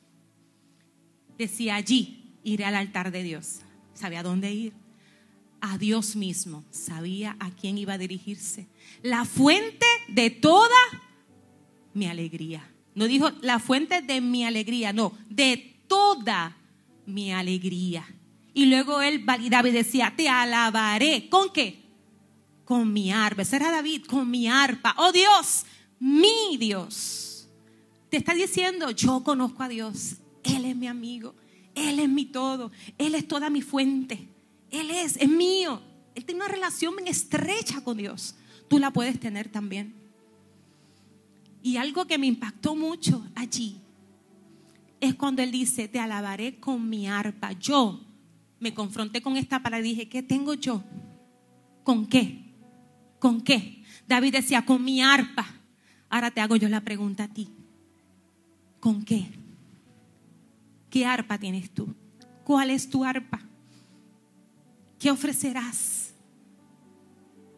decía 1.37 1.75
allí, 1.75 2.33
iré 2.43 2.65
al 2.65 2.75
altar 2.75 3.11
de 3.11 3.23
Dios. 3.23 3.59
Sabía 3.93 4.23
dónde 4.23 4.53
ir. 4.53 4.73
A 5.59 5.77
Dios 5.77 6.15
mismo. 6.15 6.63
Sabía 6.71 7.35
a 7.39 7.51
quién 7.51 7.77
iba 7.77 7.93
a 7.93 7.97
dirigirse. 7.97 8.67
La 9.01 9.25
fuente 9.25 9.85
de 10.07 10.29
toda 10.29 10.75
mi 11.93 12.07
alegría. 12.07 12.67
No 12.95 13.05
dijo 13.05 13.31
la 13.41 13.59
fuente 13.59 14.01
de 14.01 14.21
mi 14.21 14.45
alegría, 14.45 14.93
no, 14.93 15.13
de 15.29 15.75
toda 15.87 16.57
mi 17.05 17.31
alegría. 17.31 18.05
Y 18.53 18.65
luego 18.65 19.01
él 19.01 19.19
validaba 19.19 19.69
y 19.69 19.71
decía, 19.71 20.13
te 20.15 20.29
alabaré. 20.29 21.29
¿Con 21.29 21.51
qué? 21.53 21.83
Con 22.65 22.91
mi 22.91 23.11
arpa. 23.11 23.43
Ese 23.43 23.57
era 23.57 23.71
David, 23.71 24.05
con 24.05 24.29
mi 24.29 24.47
arpa. 24.47 24.95
Oh 24.97 25.11
Dios, 25.11 25.65
mi 25.99 26.57
Dios. 26.57 27.47
Te 28.09 28.17
está 28.17 28.33
diciendo, 28.33 28.91
yo 28.91 29.23
conozco 29.23 29.63
a 29.63 29.67
Dios. 29.67 30.17
Él 30.55 30.65
es 30.65 30.75
mi 30.75 30.87
amigo. 30.87 31.35
Él 31.75 31.99
es 31.99 32.09
mi 32.09 32.25
todo. 32.25 32.71
Él 32.97 33.15
es 33.15 33.27
toda 33.27 33.49
mi 33.49 33.61
fuente. 33.61 34.27
Él 34.71 34.89
es, 34.91 35.17
es 35.17 35.29
mío. 35.29 35.81
Él 36.15 36.25
tiene 36.25 36.41
una 36.41 36.51
relación 36.51 36.95
estrecha 37.05 37.81
con 37.83 37.97
Dios. 37.97 38.35
Tú 38.67 38.79
la 38.79 38.91
puedes 38.91 39.19
tener 39.19 39.49
también. 39.49 39.93
Y 41.61 41.77
algo 41.77 42.05
que 42.05 42.17
me 42.17 42.27
impactó 42.27 42.75
mucho 42.75 43.25
allí 43.35 43.81
es 44.99 45.15
cuando 45.15 45.41
él 45.41 45.51
dice, 45.51 45.87
te 45.87 45.99
alabaré 45.99 46.59
con 46.59 46.89
mi 46.89 47.07
arpa. 47.07 47.51
Yo 47.53 48.01
me 48.59 48.73
confronté 48.73 49.21
con 49.21 49.37
esta 49.37 49.61
palabra 49.61 49.85
y 49.85 49.91
dije, 49.91 50.09
¿qué 50.09 50.23
tengo 50.23 50.53
yo? 50.53 50.83
¿Con 51.83 52.07
qué? 52.07 52.53
¿Con 53.19 53.41
qué? 53.41 53.83
David 54.07 54.33
decía, 54.33 54.65
con 54.65 54.83
mi 54.83 55.01
arpa. 55.01 55.45
Ahora 56.09 56.31
te 56.31 56.41
hago 56.41 56.55
yo 56.55 56.69
la 56.69 56.81
pregunta 56.81 57.25
a 57.25 57.33
ti. 57.33 57.49
¿Con 58.79 59.03
qué? 59.03 59.27
¿Qué 60.89 61.05
arpa 61.05 61.37
tienes 61.37 61.69
tú? 61.71 61.93
¿Cuál 62.43 62.69
es 62.69 62.89
tu 62.89 63.03
arpa? 63.03 63.41
¿Qué 64.99 65.11
ofrecerás? 65.11 66.13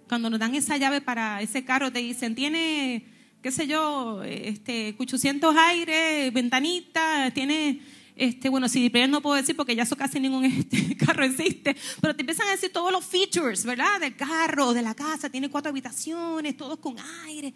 Cuando 0.07 0.29
nos 0.29 0.39
dan 0.39 0.55
esa 0.55 0.77
llave 0.77 1.01
para 1.01 1.41
ese 1.41 1.63
carro, 1.63 1.91
te 1.91 1.99
dicen, 1.99 2.33
tiene, 2.33 3.05
qué 3.43 3.51
sé 3.51 3.67
yo, 3.67 4.23
este, 4.23 4.95
800 4.97 5.55
aires, 5.55 6.33
ventanita, 6.33 7.31
tiene, 7.31 7.81
este, 8.15 8.49
bueno, 8.49 8.67
si 8.67 8.91
no 9.07 9.21
puedo 9.21 9.35
decir 9.35 9.55
porque 9.55 9.75
ya 9.75 9.83
eso 9.83 9.95
casi 9.95 10.19
ningún 10.19 10.45
este, 10.45 10.97
carro 10.97 11.23
existe, 11.23 11.75
pero 12.01 12.15
te 12.15 12.23
empiezan 12.23 12.47
a 12.47 12.51
decir 12.51 12.73
todos 12.73 12.91
los 12.91 13.05
features, 13.05 13.63
¿verdad? 13.63 13.99
Del 13.99 14.15
carro, 14.15 14.73
de 14.73 14.81
la 14.81 14.95
casa, 14.95 15.29
tiene 15.29 15.49
cuatro 15.49 15.69
habitaciones, 15.69 16.57
todos 16.57 16.79
con 16.79 16.95
aire. 17.27 17.53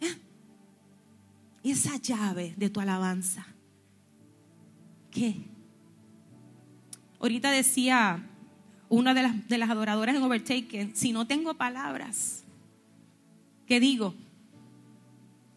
¿eh? 0.00 0.14
Esa 1.64 1.96
llave 1.96 2.52
de 2.58 2.68
tu 2.68 2.80
alabanza, 2.80 3.46
¿qué? 5.14 5.36
Ahorita 7.20 7.50
decía 7.50 8.28
una 8.90 9.14
de 9.14 9.22
las, 9.22 9.48
de 9.48 9.56
las 9.56 9.70
adoradoras 9.70 10.14
en 10.14 10.22
Overtaken, 10.22 10.94
si 10.94 11.12
no 11.12 11.26
tengo 11.26 11.54
palabras, 11.54 12.44
¿qué 13.66 13.80
digo? 13.80 14.14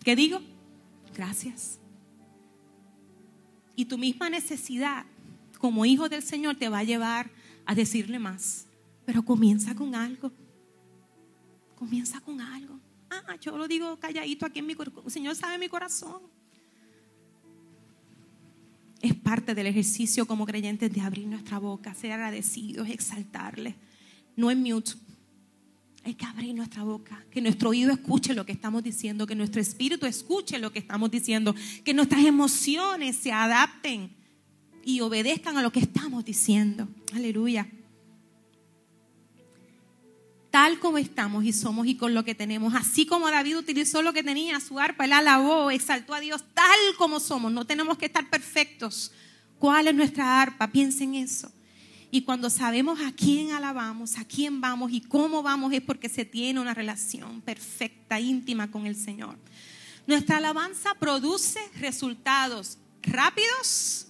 ¿Qué 0.05 0.15
digo? 0.15 0.39
Gracias. 1.13 1.79
Y 3.75 3.85
tu 3.85 3.97
misma 3.97 4.29
necesidad 4.29 5.05
como 5.59 5.85
hijo 5.85 6.07
del 6.07 6.23
Señor 6.23 6.55
te 6.55 6.69
va 6.69 6.79
a 6.79 6.83
llevar 6.83 7.29
a 7.65 7.75
decirle 7.75 8.19
más. 8.19 8.65
Pero 9.05 9.23
comienza 9.23 9.75
con 9.75 9.93
algo. 9.95 10.31
Comienza 11.75 12.21
con 12.21 12.39
algo. 12.39 12.79
Ah, 13.09 13.35
yo 13.41 13.57
lo 13.57 13.67
digo 13.67 13.97
calladito 13.99 14.45
aquí 14.45 14.59
en 14.59 14.67
mi 14.67 14.75
corazón. 14.75 15.03
El 15.05 15.11
Señor 15.11 15.35
sabe 15.35 15.57
mi 15.57 15.67
corazón 15.67 16.37
es 19.01 19.13
parte 19.13 19.53
del 19.53 19.67
ejercicio 19.67 20.25
como 20.25 20.45
creyentes 20.45 20.91
de 20.91 21.01
abrir 21.01 21.27
nuestra 21.27 21.60
boca, 21.60 21.93
ser 21.93 22.12
agradecidos, 22.12 22.89
exaltarle. 22.89 23.75
No 24.36 24.51
en 24.51 24.62
mute. 24.62 24.93
Hay 26.03 26.13
que 26.13 26.25
abrir 26.25 26.55
nuestra 26.55 26.83
boca, 26.83 27.25
que 27.31 27.41
nuestro 27.41 27.69
oído 27.69 27.91
escuche 27.91 28.33
lo 28.33 28.45
que 28.45 28.53
estamos 28.53 28.81
diciendo, 28.81 29.27
que 29.27 29.36
nuestro 29.36 29.60
espíritu 29.60 30.05
escuche 30.05 30.57
lo 30.57 30.71
que 30.71 30.79
estamos 30.79 31.12
diciendo, 31.12 31.53
que 31.83 31.93
nuestras 31.93 32.23
emociones 32.23 33.17
se 33.17 33.33
adapten 33.33 34.15
y 34.86 35.01
obedezcan 35.01 35.57
a 35.57 35.62
lo 35.62 35.71
que 35.71 35.81
estamos 35.81 36.23
diciendo. 36.23 36.88
Aleluya 37.13 37.67
tal 40.57 40.79
como 40.79 40.97
estamos 40.97 41.45
y 41.45 41.53
somos 41.53 41.85
y 41.85 41.93
con 41.93 42.15
lo 42.15 42.25
que 42.25 42.33
tenemos. 42.33 42.73
Así 42.73 43.05
como 43.05 43.29
David 43.29 43.57
utilizó 43.57 44.01
lo 44.01 44.11
que 44.11 44.23
tenía, 44.23 44.59
su 44.59 44.79
arpa, 44.79 45.05
él 45.05 45.13
alabó, 45.13 45.69
exaltó 45.69 46.15
a 46.15 46.19
Dios 46.19 46.43
tal 46.55 46.79
como 46.97 47.19
somos. 47.19 47.51
No 47.51 47.65
tenemos 47.65 47.99
que 47.99 48.07
estar 48.07 48.27
perfectos. 48.27 49.11
¿Cuál 49.59 49.87
es 49.87 49.93
nuestra 49.93 50.41
arpa? 50.41 50.71
Piensen 50.71 51.13
en 51.13 51.25
eso. 51.25 51.51
Y 52.09 52.23
cuando 52.23 52.49
sabemos 52.49 52.99
a 53.01 53.11
quién 53.11 53.51
alabamos, 53.51 54.17
a 54.17 54.25
quién 54.25 54.59
vamos 54.59 54.91
y 54.91 55.01
cómo 55.01 55.43
vamos, 55.43 55.71
es 55.73 55.81
porque 55.81 56.09
se 56.09 56.25
tiene 56.25 56.59
una 56.59 56.73
relación 56.73 57.39
perfecta, 57.41 58.19
íntima 58.19 58.71
con 58.71 58.87
el 58.87 58.95
Señor. 58.95 59.37
Nuestra 60.07 60.37
alabanza 60.37 60.95
produce 60.95 61.59
resultados 61.79 62.79
rápidos 63.03 64.06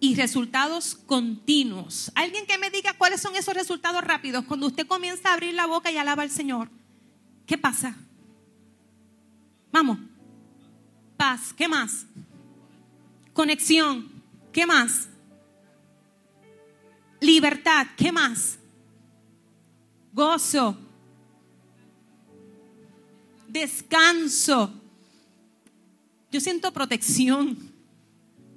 y 0.00 0.14
resultados 0.14 0.94
continuos. 0.94 2.10
Alguien 2.14 2.46
que 2.46 2.56
me 2.56 2.70
diga 2.70 2.94
cuáles 2.94 3.20
son 3.20 3.36
esos 3.36 3.54
resultados 3.54 4.02
rápidos 4.02 4.46
cuando 4.46 4.66
usted 4.66 4.86
comienza 4.86 5.28
a 5.28 5.34
abrir 5.34 5.52
la 5.54 5.66
boca 5.66 5.92
y 5.92 5.98
alaba 5.98 6.22
al 6.22 6.30
Señor. 6.30 6.70
¿Qué 7.46 7.58
pasa? 7.58 7.94
Vamos. 9.70 9.98
Paz. 11.18 11.52
¿Qué 11.52 11.68
más? 11.68 12.06
Conexión. 13.34 14.10
¿Qué 14.52 14.66
más? 14.66 15.08
Libertad. 17.20 17.86
¿Qué 17.94 18.10
más? 18.10 18.58
Gozo. 20.14 20.78
Descanso. 23.48 24.72
Yo 26.32 26.40
siento 26.40 26.72
protección. 26.72 27.69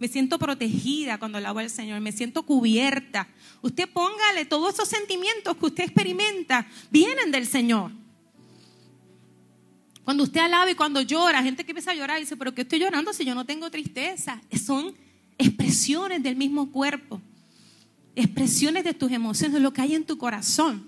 Me 0.03 0.09
siento 0.09 0.37
protegida 0.37 1.17
cuando 1.17 1.37
alabo 1.37 1.59
al 1.59 1.69
Señor, 1.69 2.01
me 2.01 2.11
siento 2.11 2.43
cubierta. 2.43 3.29
Usted 3.61 3.87
póngale 3.87 4.43
todos 4.43 4.73
esos 4.73 4.89
sentimientos 4.89 5.55
que 5.55 5.65
usted 5.65 5.85
experimenta, 5.85 6.67
vienen 6.91 7.31
del 7.31 7.47
Señor. 7.47 7.89
Cuando 10.03 10.23
usted 10.23 10.41
alaba 10.41 10.69
y 10.69 10.75
cuando 10.75 10.99
llora, 10.99 11.41
gente 11.41 11.63
que 11.63 11.71
empieza 11.71 11.91
a 11.91 11.95
llorar 11.95 12.19
dice, 12.19 12.35
pero 12.35 12.53
¿qué 12.53 12.63
estoy 12.63 12.79
llorando 12.79 13.13
si 13.13 13.23
yo 13.23 13.33
no 13.33 13.45
tengo 13.45 13.71
tristeza? 13.71 14.41
Son 14.61 14.93
expresiones 15.37 16.21
del 16.21 16.35
mismo 16.35 16.69
cuerpo, 16.69 17.21
expresiones 18.13 18.83
de 18.83 18.93
tus 18.93 19.09
emociones, 19.09 19.53
de 19.53 19.61
lo 19.61 19.71
que 19.71 19.83
hay 19.83 19.95
en 19.95 20.03
tu 20.03 20.17
corazón. 20.17 20.85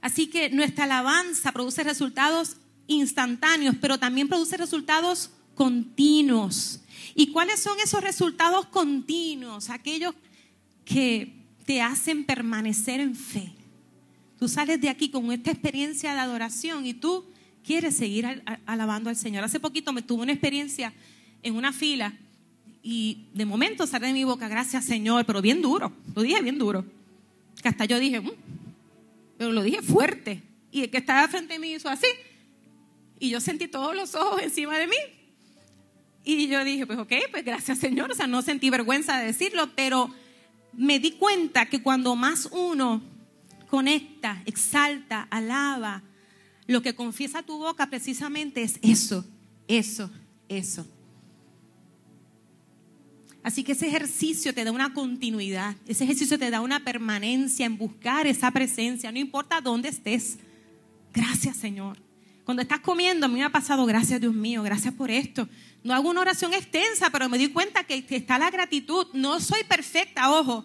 Así 0.00 0.28
que 0.28 0.48
nuestra 0.48 0.84
alabanza 0.84 1.52
produce 1.52 1.84
resultados 1.84 2.56
instantáneos, 2.86 3.76
pero 3.78 3.98
también 3.98 4.26
produce 4.26 4.56
resultados 4.56 5.32
continuos. 5.54 6.80
¿Y 7.18 7.32
cuáles 7.32 7.58
son 7.58 7.80
esos 7.80 8.00
resultados 8.00 8.66
continuos? 8.66 9.70
Aquellos 9.70 10.14
que 10.84 11.32
te 11.66 11.82
hacen 11.82 12.22
permanecer 12.24 13.00
en 13.00 13.16
fe. 13.16 13.50
Tú 14.38 14.46
sales 14.46 14.80
de 14.80 14.88
aquí 14.88 15.10
con 15.10 15.32
esta 15.32 15.50
experiencia 15.50 16.14
de 16.14 16.20
adoración 16.20 16.86
y 16.86 16.94
tú 16.94 17.24
quieres 17.64 17.96
seguir 17.96 18.44
alabando 18.66 19.10
al 19.10 19.16
Señor. 19.16 19.42
Hace 19.42 19.58
poquito 19.58 19.92
me 19.92 20.02
tuve 20.02 20.22
una 20.22 20.32
experiencia 20.32 20.94
en 21.42 21.56
una 21.56 21.72
fila 21.72 22.16
y 22.84 23.24
de 23.34 23.44
momento 23.44 23.84
sale 23.88 24.06
de 24.06 24.12
mi 24.12 24.22
boca, 24.22 24.46
gracias 24.46 24.84
Señor, 24.84 25.26
pero 25.26 25.42
bien 25.42 25.60
duro, 25.60 25.92
lo 26.14 26.22
dije 26.22 26.40
bien 26.40 26.56
duro. 26.56 26.84
Que 27.60 27.68
hasta 27.68 27.84
yo 27.84 27.98
dije, 27.98 28.20
mm", 28.20 28.30
pero 29.38 29.50
lo 29.50 29.64
dije 29.64 29.82
fuerte. 29.82 30.40
Y 30.70 30.82
el 30.82 30.90
que 30.90 30.98
estaba 30.98 31.26
frente 31.26 31.54
a 31.54 31.58
mí 31.58 31.72
hizo 31.72 31.88
así. 31.88 32.06
Y 33.18 33.30
yo 33.30 33.40
sentí 33.40 33.66
todos 33.66 33.96
los 33.96 34.14
ojos 34.14 34.40
encima 34.40 34.78
de 34.78 34.86
mí. 34.86 35.17
Y 36.30 36.46
yo 36.46 36.62
dije, 36.62 36.86
pues 36.86 36.98
ok, 36.98 37.12
pues 37.30 37.42
gracias 37.42 37.78
Señor, 37.78 38.10
o 38.10 38.14
sea, 38.14 38.26
no 38.26 38.42
sentí 38.42 38.68
vergüenza 38.68 39.16
de 39.16 39.28
decirlo, 39.28 39.70
pero 39.74 40.10
me 40.74 40.98
di 40.98 41.12
cuenta 41.12 41.64
que 41.70 41.80
cuando 41.80 42.16
más 42.16 42.50
uno 42.52 43.00
conecta, 43.70 44.42
exalta, 44.44 45.26
alaba, 45.30 46.02
lo 46.66 46.82
que 46.82 46.94
confiesa 46.94 47.42
tu 47.42 47.56
boca 47.56 47.86
precisamente 47.88 48.62
es 48.62 48.78
eso, 48.82 49.24
eso, 49.68 50.10
eso. 50.50 50.86
Así 53.42 53.64
que 53.64 53.72
ese 53.72 53.88
ejercicio 53.88 54.52
te 54.52 54.64
da 54.64 54.70
una 54.70 54.92
continuidad, 54.92 55.76
ese 55.86 56.04
ejercicio 56.04 56.38
te 56.38 56.50
da 56.50 56.60
una 56.60 56.84
permanencia 56.84 57.64
en 57.64 57.78
buscar 57.78 58.26
esa 58.26 58.50
presencia, 58.50 59.10
no 59.10 59.18
importa 59.18 59.62
dónde 59.62 59.88
estés. 59.88 60.36
Gracias 61.14 61.56
Señor. 61.56 61.96
Cuando 62.48 62.62
estás 62.62 62.80
comiendo, 62.80 63.26
a 63.26 63.28
mí 63.28 63.34
me 63.34 63.44
ha 63.44 63.52
pasado, 63.52 63.84
gracias 63.84 64.22
Dios 64.22 64.32
mío, 64.32 64.62
gracias 64.62 64.94
por 64.94 65.10
esto. 65.10 65.46
No 65.84 65.92
hago 65.92 66.08
una 66.08 66.22
oración 66.22 66.54
extensa, 66.54 67.10
pero 67.10 67.28
me 67.28 67.36
di 67.36 67.48
cuenta 67.48 67.84
que 67.84 68.02
está 68.08 68.38
la 68.38 68.50
gratitud. 68.50 69.06
No 69.12 69.38
soy 69.38 69.64
perfecta, 69.64 70.32
ojo, 70.32 70.64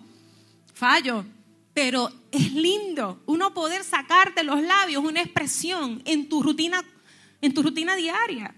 fallo, 0.74 1.26
pero 1.74 2.10
es 2.32 2.54
lindo 2.54 3.22
uno 3.26 3.54
poder 3.54 3.84
sacar 3.84 4.34
de 4.34 4.46
los 4.46 4.62
labios 4.62 5.04
una 5.04 5.22
expresión 5.22 6.02
en 6.06 6.30
tu 6.30 6.42
rutina, 6.42 6.82
en 7.42 7.54
tu 7.54 7.62
rutina 7.62 7.98
diaria 7.98 8.56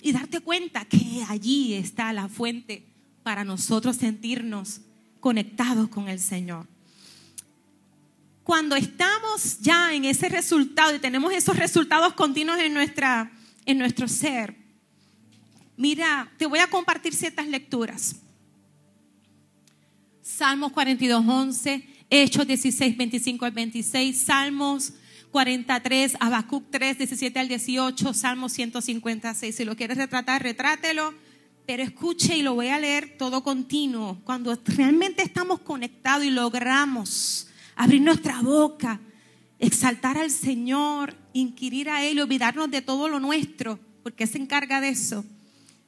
y 0.00 0.12
darte 0.12 0.38
cuenta 0.38 0.84
que 0.84 1.24
allí 1.28 1.74
está 1.74 2.12
la 2.12 2.28
fuente 2.28 2.86
para 3.24 3.42
nosotros 3.42 3.96
sentirnos 3.96 4.82
conectados 5.18 5.88
con 5.88 6.08
el 6.08 6.20
Señor. 6.20 6.68
Cuando 8.50 8.74
estamos 8.74 9.60
ya 9.60 9.94
en 9.94 10.04
ese 10.04 10.28
resultado 10.28 10.92
y 10.92 10.98
tenemos 10.98 11.32
esos 11.32 11.56
resultados 11.56 12.14
continuos 12.14 12.58
en, 12.58 12.74
nuestra, 12.74 13.30
en 13.64 13.78
nuestro 13.78 14.08
ser, 14.08 14.56
Mira, 15.76 16.32
te 16.36 16.46
voy 16.46 16.58
a 16.58 16.66
compartir 16.66 17.14
ciertas 17.14 17.46
lecturas. 17.46 18.16
Salmos 20.20 20.72
42, 20.72 21.24
11, 21.24 21.88
Hechos 22.10 22.44
16, 22.44 22.96
25 22.96 23.44
al 23.44 23.52
26, 23.52 24.20
Salmos 24.20 24.94
43, 25.30 26.16
Habacuc 26.18 26.64
3, 26.72 26.98
17 26.98 27.38
al 27.38 27.46
18, 27.46 28.12
Salmos 28.14 28.52
156. 28.52 29.54
Si 29.54 29.64
lo 29.64 29.76
quieres 29.76 29.96
retratar, 29.96 30.42
retrátelo, 30.42 31.14
pero 31.66 31.84
escuche 31.84 32.36
y 32.36 32.42
lo 32.42 32.54
voy 32.54 32.66
a 32.66 32.80
leer 32.80 33.16
todo 33.16 33.44
continuo. 33.44 34.20
Cuando 34.24 34.60
realmente 34.64 35.22
estamos 35.22 35.60
conectados 35.60 36.24
y 36.24 36.30
logramos 36.30 37.46
abrir 37.80 38.02
nuestra 38.02 38.42
boca, 38.42 39.00
exaltar 39.58 40.18
al 40.18 40.30
Señor, 40.30 41.16
inquirir 41.32 41.88
a 41.88 42.04
Él, 42.04 42.20
olvidarnos 42.20 42.70
de 42.70 42.82
todo 42.82 43.08
lo 43.08 43.20
nuestro, 43.20 43.78
porque 44.02 44.26
se 44.26 44.36
encarga 44.36 44.82
de 44.82 44.90
eso. 44.90 45.24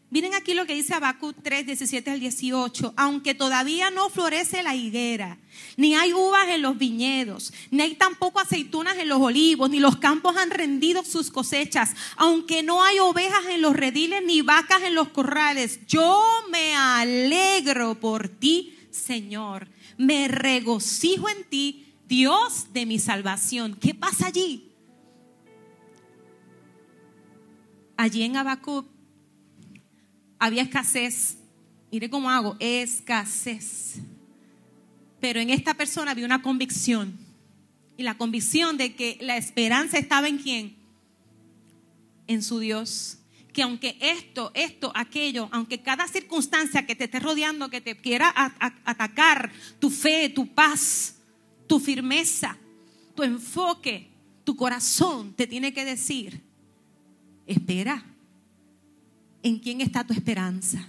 Miren 0.09 0.33
aquí 0.33 0.55
lo 0.55 0.65
que 0.65 0.75
dice 0.75 0.95
Habacuc 0.95 1.37
3, 1.43 1.67
17 1.67 2.11
al 2.11 2.21
18. 2.21 2.95
Aunque 2.97 3.35
todavía 3.35 3.91
no 3.91 4.09
florece 4.09 4.63
la 4.63 4.75
higuera, 4.75 5.37
ni 5.77 5.95
hay 5.95 6.15
uvas 6.15 6.49
en 6.49 6.63
los 6.63 6.79
viñedos, 6.79 7.53
ni 7.71 7.83
hay 7.83 7.95
tampoco 7.95 8.41
aceitunas 8.41 8.97
en 8.97 9.09
los 9.09 9.21
olivos, 9.21 9.69
ni 9.69 9.79
los 9.79 9.99
campos 9.99 10.35
han 10.39 10.51
rendido 10.51 11.05
sus 11.05 11.31
cosechas, 11.31 11.95
aunque 12.17 12.63
no 12.63 12.83
hay 12.83 13.01
ovejas 13.01 13.45
en 13.51 13.61
los 13.61 13.77
rediles, 13.77 14.23
ni 14.25 14.41
vacas 14.41 14.83
en 14.83 14.95
los 14.95 15.09
corrales, 15.09 15.81
yo 15.87 16.23
me 16.51 16.75
alegro 16.75 18.01
por 18.01 18.29
ti, 18.29 18.75
Señor. 18.91 19.69
Me 19.97 20.29
regocijo 20.29 21.29
en 21.29 21.45
ti, 21.49 21.95
Dios 22.09 22.73
de 22.73 22.87
mi 22.87 22.99
salvación. 22.99 23.75
¿Qué 23.75 23.95
pasa 23.95 24.27
allí? 24.27 24.73
Allí 27.97 28.23
en 28.23 28.37
Habacuc 28.37 28.87
había 30.39 30.63
escasez. 30.63 31.39
Mire 31.91 32.11
cómo 32.11 32.31
hago, 32.31 32.57
escasez. 32.59 34.01
Pero 35.21 35.41
en 35.41 35.51
esta 35.51 35.75
persona 35.75 36.11
había 36.11 36.27
una 36.27 36.43
convicción. 36.43 37.17
Y 37.97 38.03
la 38.03 38.19
convicción 38.19 38.77
de 38.77 38.95
que 38.97 39.19
la 39.21 39.37
esperanza 39.37 39.99
estaba 39.99 40.27
en 40.27 40.39
quién? 40.39 40.75
En 42.27 42.43
su 42.43 42.59
Dios. 42.59 43.19
Que 43.53 43.63
aunque 43.63 43.99
esto, 44.01 44.51
esto, 44.55 44.91
aquello, 44.95 45.49
aunque 45.53 45.83
cada 45.83 46.09
circunstancia 46.09 46.87
que 46.87 46.97
te 46.97 47.05
esté 47.05 47.21
rodeando, 47.21 47.69
que 47.69 47.81
te 47.81 47.97
quiera 47.97 48.33
atacar 48.85 49.53
tu 49.79 49.91
fe, 49.91 50.31
tu 50.31 50.47
paz, 50.55 51.17
tu 51.67 51.79
firmeza, 51.79 52.57
tu 53.15 53.23
enfoque, 53.23 54.09
tu 54.45 54.57
corazón 54.57 55.35
te 55.35 55.47
tiene 55.47 55.73
que 55.73 55.85
decir, 55.85 56.41
espera, 57.47 58.05
¿en 59.43 59.59
quién 59.59 59.81
está 59.81 60.05
tu 60.05 60.13
esperanza? 60.13 60.89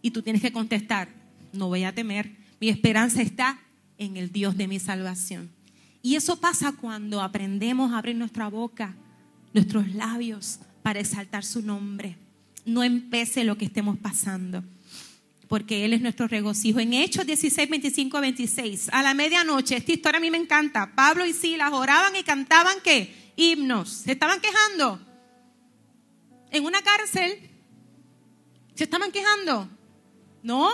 Y 0.00 0.10
tú 0.10 0.22
tienes 0.22 0.42
que 0.42 0.52
contestar, 0.52 1.08
no 1.52 1.68
voy 1.68 1.84
a 1.84 1.94
temer, 1.94 2.36
mi 2.60 2.68
esperanza 2.68 3.22
está 3.22 3.60
en 3.98 4.16
el 4.16 4.32
Dios 4.32 4.56
de 4.56 4.66
mi 4.66 4.80
salvación. 4.80 5.50
Y 6.02 6.16
eso 6.16 6.40
pasa 6.40 6.72
cuando 6.72 7.20
aprendemos 7.20 7.92
a 7.92 7.98
abrir 7.98 8.16
nuestra 8.16 8.48
boca, 8.48 8.94
nuestros 9.54 9.94
labios, 9.94 10.58
para 10.82 11.00
exaltar 11.00 11.44
su 11.44 11.62
nombre. 11.62 12.16
No 12.64 12.82
empece 12.82 13.44
lo 13.44 13.56
que 13.56 13.64
estemos 13.64 13.98
pasando, 13.98 14.62
porque 15.48 15.84
Él 15.84 15.92
es 15.92 16.00
nuestro 16.00 16.28
regocijo. 16.28 16.80
En 16.80 16.94
Hechos 16.94 17.26
16, 17.26 17.68
25, 17.68 18.20
26, 18.20 18.88
a 18.92 19.02
la 19.02 19.14
medianoche, 19.14 19.76
esta 19.76 19.92
historia 19.92 20.18
a 20.18 20.20
mí 20.20 20.30
me 20.30 20.38
encanta. 20.38 20.92
Pablo 20.94 21.26
y 21.26 21.32
Silas 21.32 21.72
oraban 21.72 22.14
y 22.16 22.22
cantaban 22.22 22.76
qué? 22.84 23.32
Himnos. 23.36 23.88
¿Se 23.88 24.12
estaban 24.12 24.40
quejando? 24.40 25.00
en 26.52 26.66
una 26.66 26.82
cárcel, 26.82 27.50
¿se 28.74 28.84
estaban 28.84 29.10
quejando? 29.10 29.68
No. 30.42 30.70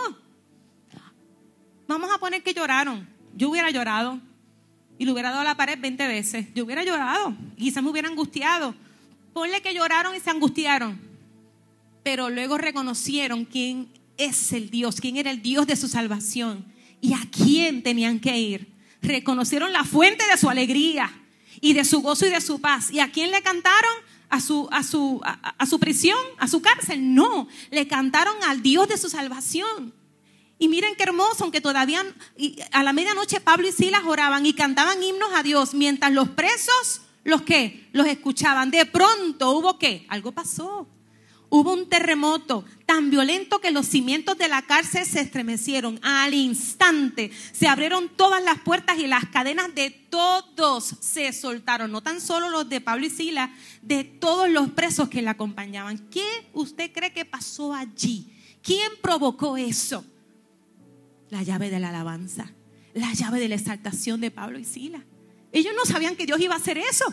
Vamos 1.86 2.10
a 2.12 2.18
poner 2.18 2.42
que 2.42 2.52
lloraron. 2.52 3.08
Yo 3.34 3.48
hubiera 3.48 3.70
llorado 3.70 4.20
y 4.98 5.04
le 5.04 5.12
hubiera 5.12 5.30
dado 5.30 5.42
a 5.42 5.44
la 5.44 5.56
pared 5.56 5.78
20 5.80 6.06
veces. 6.08 6.46
Yo 6.54 6.64
hubiera 6.64 6.84
llorado. 6.84 7.32
Quizás 7.56 7.82
me 7.82 7.90
hubiera 7.90 8.08
angustiado. 8.08 8.74
Ponle 9.32 9.60
que 9.62 9.74
lloraron 9.74 10.14
y 10.14 10.20
se 10.20 10.30
angustiaron. 10.30 11.00
Pero 12.02 12.30
luego 12.30 12.58
reconocieron 12.58 13.44
quién 13.44 13.88
es 14.16 14.52
el 14.52 14.70
Dios, 14.70 15.00
quién 15.00 15.16
era 15.16 15.30
el 15.30 15.42
Dios 15.42 15.66
de 15.66 15.76
su 15.76 15.88
salvación 15.88 16.64
y 17.00 17.14
a 17.14 17.20
quién 17.30 17.82
tenían 17.82 18.20
que 18.20 18.38
ir. 18.38 18.72
Reconocieron 19.02 19.72
la 19.72 19.84
fuente 19.84 20.24
de 20.26 20.36
su 20.36 20.48
alegría 20.50 21.10
y 21.60 21.72
de 21.72 21.84
su 21.84 22.00
gozo 22.00 22.26
y 22.26 22.30
de 22.30 22.40
su 22.40 22.60
paz. 22.60 22.90
¿Y 22.90 23.00
a 23.00 23.10
quién 23.10 23.30
le 23.30 23.42
cantaron? 23.42 24.08
a 24.30 24.40
su, 24.40 24.68
a 24.70 24.82
su, 24.82 25.20
a, 25.24 25.66
su 25.66 25.78
prisión, 25.78 26.18
a 26.38 26.48
su 26.48 26.60
cárcel. 26.60 27.14
No, 27.14 27.48
le 27.70 27.88
cantaron 27.88 28.36
al 28.44 28.62
Dios 28.62 28.88
de 28.88 28.98
su 28.98 29.08
salvación. 29.08 29.94
Y 30.58 30.68
miren 30.68 30.96
qué 30.96 31.04
hermoso, 31.04 31.44
aunque 31.44 31.60
todavía 31.60 32.04
a 32.72 32.82
la 32.82 32.92
medianoche 32.92 33.40
Pablo 33.40 33.68
y 33.68 33.72
Silas 33.72 34.02
oraban 34.04 34.44
y 34.44 34.52
cantaban 34.52 35.02
himnos 35.02 35.30
a 35.34 35.42
Dios, 35.42 35.72
mientras 35.74 36.12
los 36.12 36.30
presos, 36.30 37.02
los 37.28 37.42
que 37.42 37.88
los 37.92 38.06
escuchaban. 38.06 38.70
De 38.70 38.86
pronto 38.86 39.52
hubo 39.52 39.78
qué, 39.78 40.06
algo 40.08 40.32
pasó. 40.32 40.88
Hubo 41.50 41.72
un 41.72 41.88
terremoto 41.88 42.64
tan 42.84 43.10
violento 43.10 43.58
que 43.58 43.70
los 43.70 43.86
cimientos 43.86 44.36
de 44.36 44.48
la 44.48 44.62
cárcel 44.62 45.06
se 45.06 45.20
estremecieron. 45.20 45.98
Al 46.02 46.34
instante 46.34 47.30
se 47.52 47.68
abrieron 47.68 48.10
todas 48.16 48.42
las 48.42 48.58
puertas 48.60 48.98
y 48.98 49.06
las 49.06 49.26
cadenas 49.26 49.74
de 49.74 49.90
todos 49.90 50.96
se 51.00 51.32
soltaron. 51.32 51.90
No 51.90 52.02
tan 52.02 52.20
solo 52.20 52.50
los 52.50 52.68
de 52.68 52.80
Pablo 52.80 53.06
y 53.06 53.10
Sila, 53.10 53.54
de 53.82 54.04
todos 54.04 54.48
los 54.50 54.70
presos 54.70 55.08
que 55.08 55.22
la 55.22 55.32
acompañaban. 55.32 55.98
¿Qué 56.10 56.26
usted 56.52 56.92
cree 56.92 57.12
que 57.12 57.24
pasó 57.24 57.74
allí? 57.74 58.30
¿Quién 58.62 58.92
provocó 59.02 59.56
eso? 59.56 60.04
La 61.30 61.42
llave 61.42 61.70
de 61.70 61.78
la 61.78 61.90
alabanza, 61.90 62.52
la 62.94 63.12
llave 63.12 63.38
de 63.40 63.48
la 63.48 63.54
exaltación 63.54 64.20
de 64.20 64.30
Pablo 64.30 64.58
y 64.58 64.64
Sila. 64.64 65.02
Ellos 65.52 65.72
no 65.76 65.84
sabían 65.84 66.16
que 66.16 66.26
Dios 66.26 66.40
iba 66.40 66.54
a 66.54 66.58
hacer 66.58 66.78
eso, 66.78 67.04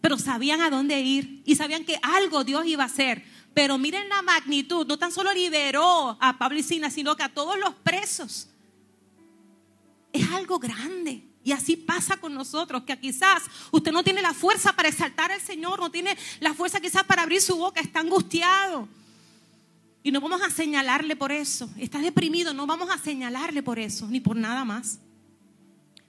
pero 0.00 0.18
sabían 0.18 0.60
a 0.60 0.70
dónde 0.70 1.00
ir 1.00 1.42
y 1.44 1.56
sabían 1.56 1.84
que 1.84 1.98
algo 2.02 2.44
Dios 2.44 2.66
iba 2.66 2.82
a 2.82 2.86
hacer 2.86 3.24
pero 3.58 3.76
miren 3.76 4.08
la 4.08 4.22
magnitud, 4.22 4.86
no 4.86 4.96
tan 4.98 5.10
solo 5.10 5.32
liberó 5.32 6.16
a 6.20 6.38
Pablo 6.38 6.60
y 6.60 6.62
Sina, 6.62 6.90
sino 6.90 7.16
que 7.16 7.24
a 7.24 7.34
todos 7.34 7.58
los 7.58 7.74
presos. 7.74 8.48
Es 10.12 10.30
algo 10.30 10.60
grande. 10.60 11.24
Y 11.42 11.50
así 11.50 11.76
pasa 11.76 12.18
con 12.18 12.34
nosotros, 12.34 12.84
que 12.84 12.96
quizás 13.00 13.42
usted 13.72 13.90
no 13.90 14.04
tiene 14.04 14.22
la 14.22 14.32
fuerza 14.32 14.74
para 14.74 14.88
exaltar 14.88 15.32
al 15.32 15.40
Señor, 15.40 15.80
no 15.80 15.90
tiene 15.90 16.16
la 16.38 16.54
fuerza 16.54 16.80
quizás 16.80 17.02
para 17.02 17.22
abrir 17.22 17.42
su 17.42 17.56
boca, 17.56 17.80
está 17.80 17.98
angustiado. 17.98 18.86
Y 20.04 20.12
no 20.12 20.20
vamos 20.20 20.40
a 20.40 20.50
señalarle 20.50 21.16
por 21.16 21.32
eso. 21.32 21.68
Está 21.78 21.98
deprimido, 21.98 22.54
no 22.54 22.64
vamos 22.64 22.88
a 22.90 22.98
señalarle 22.98 23.64
por 23.64 23.80
eso, 23.80 24.06
ni 24.06 24.20
por 24.20 24.36
nada 24.36 24.64
más 24.64 25.00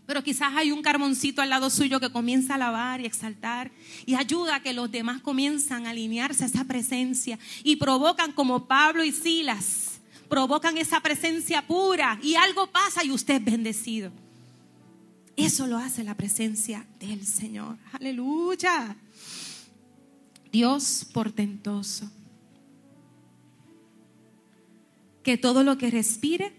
pero 0.09 0.23
quizás 0.23 0.55
hay 0.55 0.71
un 0.71 0.81
carboncito 0.81 1.39
al 1.39 1.51
lado 1.51 1.69
suyo 1.69 1.99
que 1.99 2.11
comienza 2.11 2.53
a 2.53 2.55
alabar 2.55 2.99
y 2.99 3.05
exaltar 3.05 3.69
y 4.07 4.15
ayuda 4.15 4.55
a 4.55 4.63
que 4.63 4.73
los 4.73 4.89
demás 4.89 5.21
comienzan 5.21 5.85
a 5.85 5.91
alinearse 5.91 6.43
a 6.43 6.47
esa 6.47 6.63
presencia 6.63 7.37
y 7.63 7.75
provocan 7.75 8.31
como 8.31 8.65
Pablo 8.65 9.03
y 9.03 9.11
Silas, 9.11 9.99
provocan 10.27 10.79
esa 10.79 10.99
presencia 11.01 11.61
pura 11.67 12.19
y 12.23 12.33
algo 12.33 12.65
pasa 12.71 13.05
y 13.05 13.11
usted 13.11 13.35
es 13.35 13.45
bendecido. 13.45 14.11
Eso 15.35 15.67
lo 15.67 15.77
hace 15.77 16.03
la 16.03 16.17
presencia 16.17 16.87
del 16.99 17.23
Señor. 17.23 17.77
Aleluya. 17.91 18.95
Dios 20.51 21.05
portentoso. 21.13 22.09
Que 25.21 25.37
todo 25.37 25.63
lo 25.63 25.77
que 25.77 25.91
respire 25.91 26.58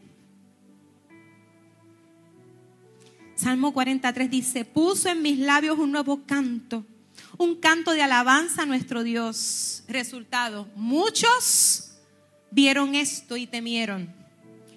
Salmo 3.40 3.72
43 3.72 4.30
dice, 4.30 4.66
puso 4.66 5.08
en 5.08 5.22
mis 5.22 5.38
labios 5.38 5.78
un 5.78 5.90
nuevo 5.90 6.26
canto, 6.26 6.84
un 7.38 7.54
canto 7.54 7.92
de 7.92 8.02
alabanza 8.02 8.64
a 8.64 8.66
nuestro 8.66 9.02
Dios. 9.02 9.82
Resultado, 9.88 10.68
muchos 10.76 11.92
vieron 12.50 12.94
esto 12.94 13.38
y 13.38 13.46
temieron 13.46 14.12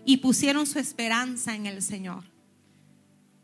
y 0.05 0.15
pusieron 0.17 0.65
su 0.65 0.79
esperanza 0.79 1.53
en 1.55 1.65
el 1.65 1.81
Señor. 1.81 2.23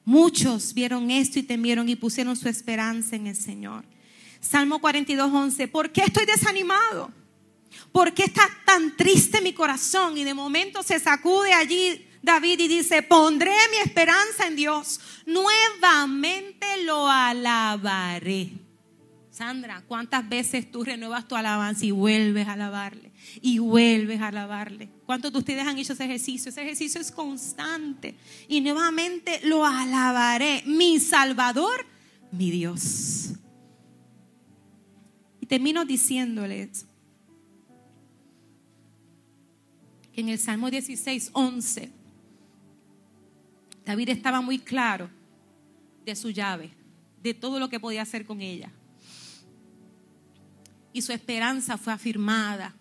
Muchos 0.05 0.73
vieron 0.73 1.11
esto 1.11 1.37
y 1.37 1.43
temieron 1.43 1.89
y 1.89 1.97
pusieron 1.97 2.37
su 2.37 2.47
esperanza 2.47 3.17
en 3.17 3.27
el 3.27 3.35
Señor. 3.35 3.83
Salmo 4.39 4.79
42, 4.79 5.33
11. 5.33 5.67
¿Por 5.67 5.91
qué 5.91 6.03
estoy 6.03 6.25
desanimado? 6.27 7.11
¿Por 7.91 8.13
qué 8.13 8.23
está 8.23 8.43
tan 8.65 8.95
triste 8.95 9.41
mi 9.41 9.51
corazón? 9.51 10.17
Y 10.17 10.23
de 10.23 10.33
momento 10.33 10.81
se 10.81 10.97
sacude 10.97 11.51
allí 11.51 12.08
David 12.21 12.59
y 12.59 12.67
dice, 12.67 13.01
pondré 13.01 13.53
mi 13.71 13.77
esperanza 13.77 14.47
en 14.47 14.55
Dios, 14.55 14.99
nuevamente 15.25 16.83
lo 16.83 17.07
alabaré. 17.07 18.51
Sandra, 19.31 19.81
¿cuántas 19.87 20.27
veces 20.27 20.69
tú 20.69 20.83
renuevas 20.83 21.25
tu 21.25 21.33
alabanza 21.33 21.85
y 21.85 21.91
vuelves 21.91 22.45
a 22.49 22.53
alabarle? 22.53 23.13
Y 23.41 23.59
vuelves 23.59 24.19
a 24.19 24.27
alabarle. 24.27 24.89
¿Cuántos 25.05 25.31
de 25.31 25.37
ustedes 25.37 25.65
han 25.65 25.77
hecho 25.77 25.93
ese 25.93 26.03
ejercicio? 26.03 26.49
Ese 26.49 26.61
ejercicio 26.61 26.99
es 26.99 27.09
constante. 27.09 28.15
Y 28.49 28.59
nuevamente 28.59 29.39
lo 29.45 29.65
alabaré. 29.65 30.61
Mi 30.65 30.99
Salvador, 30.99 31.85
mi 32.33 32.51
Dios. 32.51 33.29
Y 35.39 35.45
termino 35.45 35.85
diciéndoles 35.85 36.85
que 40.11 40.19
en 40.19 40.27
el 40.27 40.37
Salmo 40.37 40.69
16, 40.69 41.29
11 41.31 41.98
David 43.89 44.09
estaba 44.09 44.39
muy 44.39 44.59
claro 44.59 45.09
de 46.05 46.15
su 46.15 46.29
llave, 46.29 46.69
de 47.23 47.33
todo 47.33 47.57
lo 47.59 47.69
que 47.69 47.79
podía 47.79 48.03
hacer 48.03 48.23
con 48.23 48.39
ella. 48.39 48.69
Y 50.93 51.01
su 51.01 51.11
esperanza 51.11 51.75
fue 51.75 51.91
afirmada. 51.91 52.75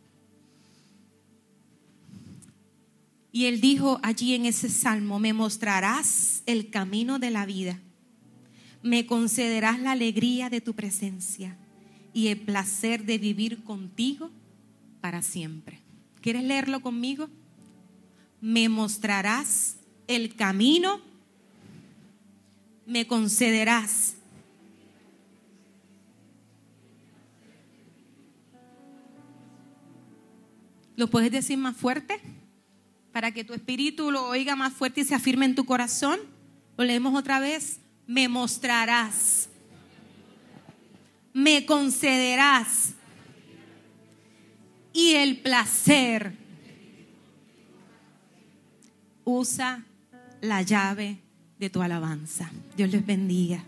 Y 3.33 3.47
él 3.47 3.63
dijo 3.63 3.99
allí 4.03 4.35
en 4.35 4.45
ese 4.45 4.69
salmo, 4.69 5.19
me 5.19 5.33
mostrarás 5.33 6.43
el 6.45 6.69
camino 6.69 7.19
de 7.19 7.31
la 7.31 7.47
vida, 7.47 7.81
me 8.83 9.07
concederás 9.07 9.81
la 9.81 9.93
alegría 9.93 10.51
de 10.51 10.61
tu 10.61 10.75
presencia 10.75 11.57
y 12.13 12.27
el 12.29 12.39
placer 12.39 13.07
de 13.07 13.17
vivir 13.17 13.65
contigo 13.65 14.31
para 15.01 15.23
siempre. 15.23 15.81
¿Quieres 16.21 16.45
leerlo 16.45 16.81
conmigo? 16.81 17.31
Me 18.43 18.69
mostrarás 18.69 19.78
el 20.09 20.35
camino, 20.35 21.01
me 22.87 23.07
concederás. 23.07 24.17
¿Lo 30.97 31.09
puedes 31.09 31.31
decir 31.31 31.59
más 31.59 31.77
fuerte? 31.77 32.21
Para 33.13 33.33
que 33.33 33.45
tu 33.45 33.53
espíritu 33.53 34.11
lo 34.11 34.27
oiga 34.27 34.57
más 34.57 34.73
fuerte 34.73 35.03
y 35.03 35.05
se 35.05 35.15
afirme 35.15 35.45
en 35.45 35.55
tu 35.55 35.65
corazón. 35.65 36.19
Lo 36.77 36.85
leemos 36.85 37.15
otra 37.17 37.39
vez. 37.39 37.79
Me 38.07 38.29
mostrarás. 38.29 39.49
Me 41.33 41.67
concederás. 41.67 42.95
Y 44.93 45.13
el 45.13 45.39
placer. 45.41 46.33
Usa 49.25 49.85
la 50.41 50.63
llave 50.63 51.19
de 51.59 51.69
tu 51.69 51.83
alabanza. 51.83 52.51
Dios 52.77 52.91
les 52.91 53.05
bendiga. 53.05 53.63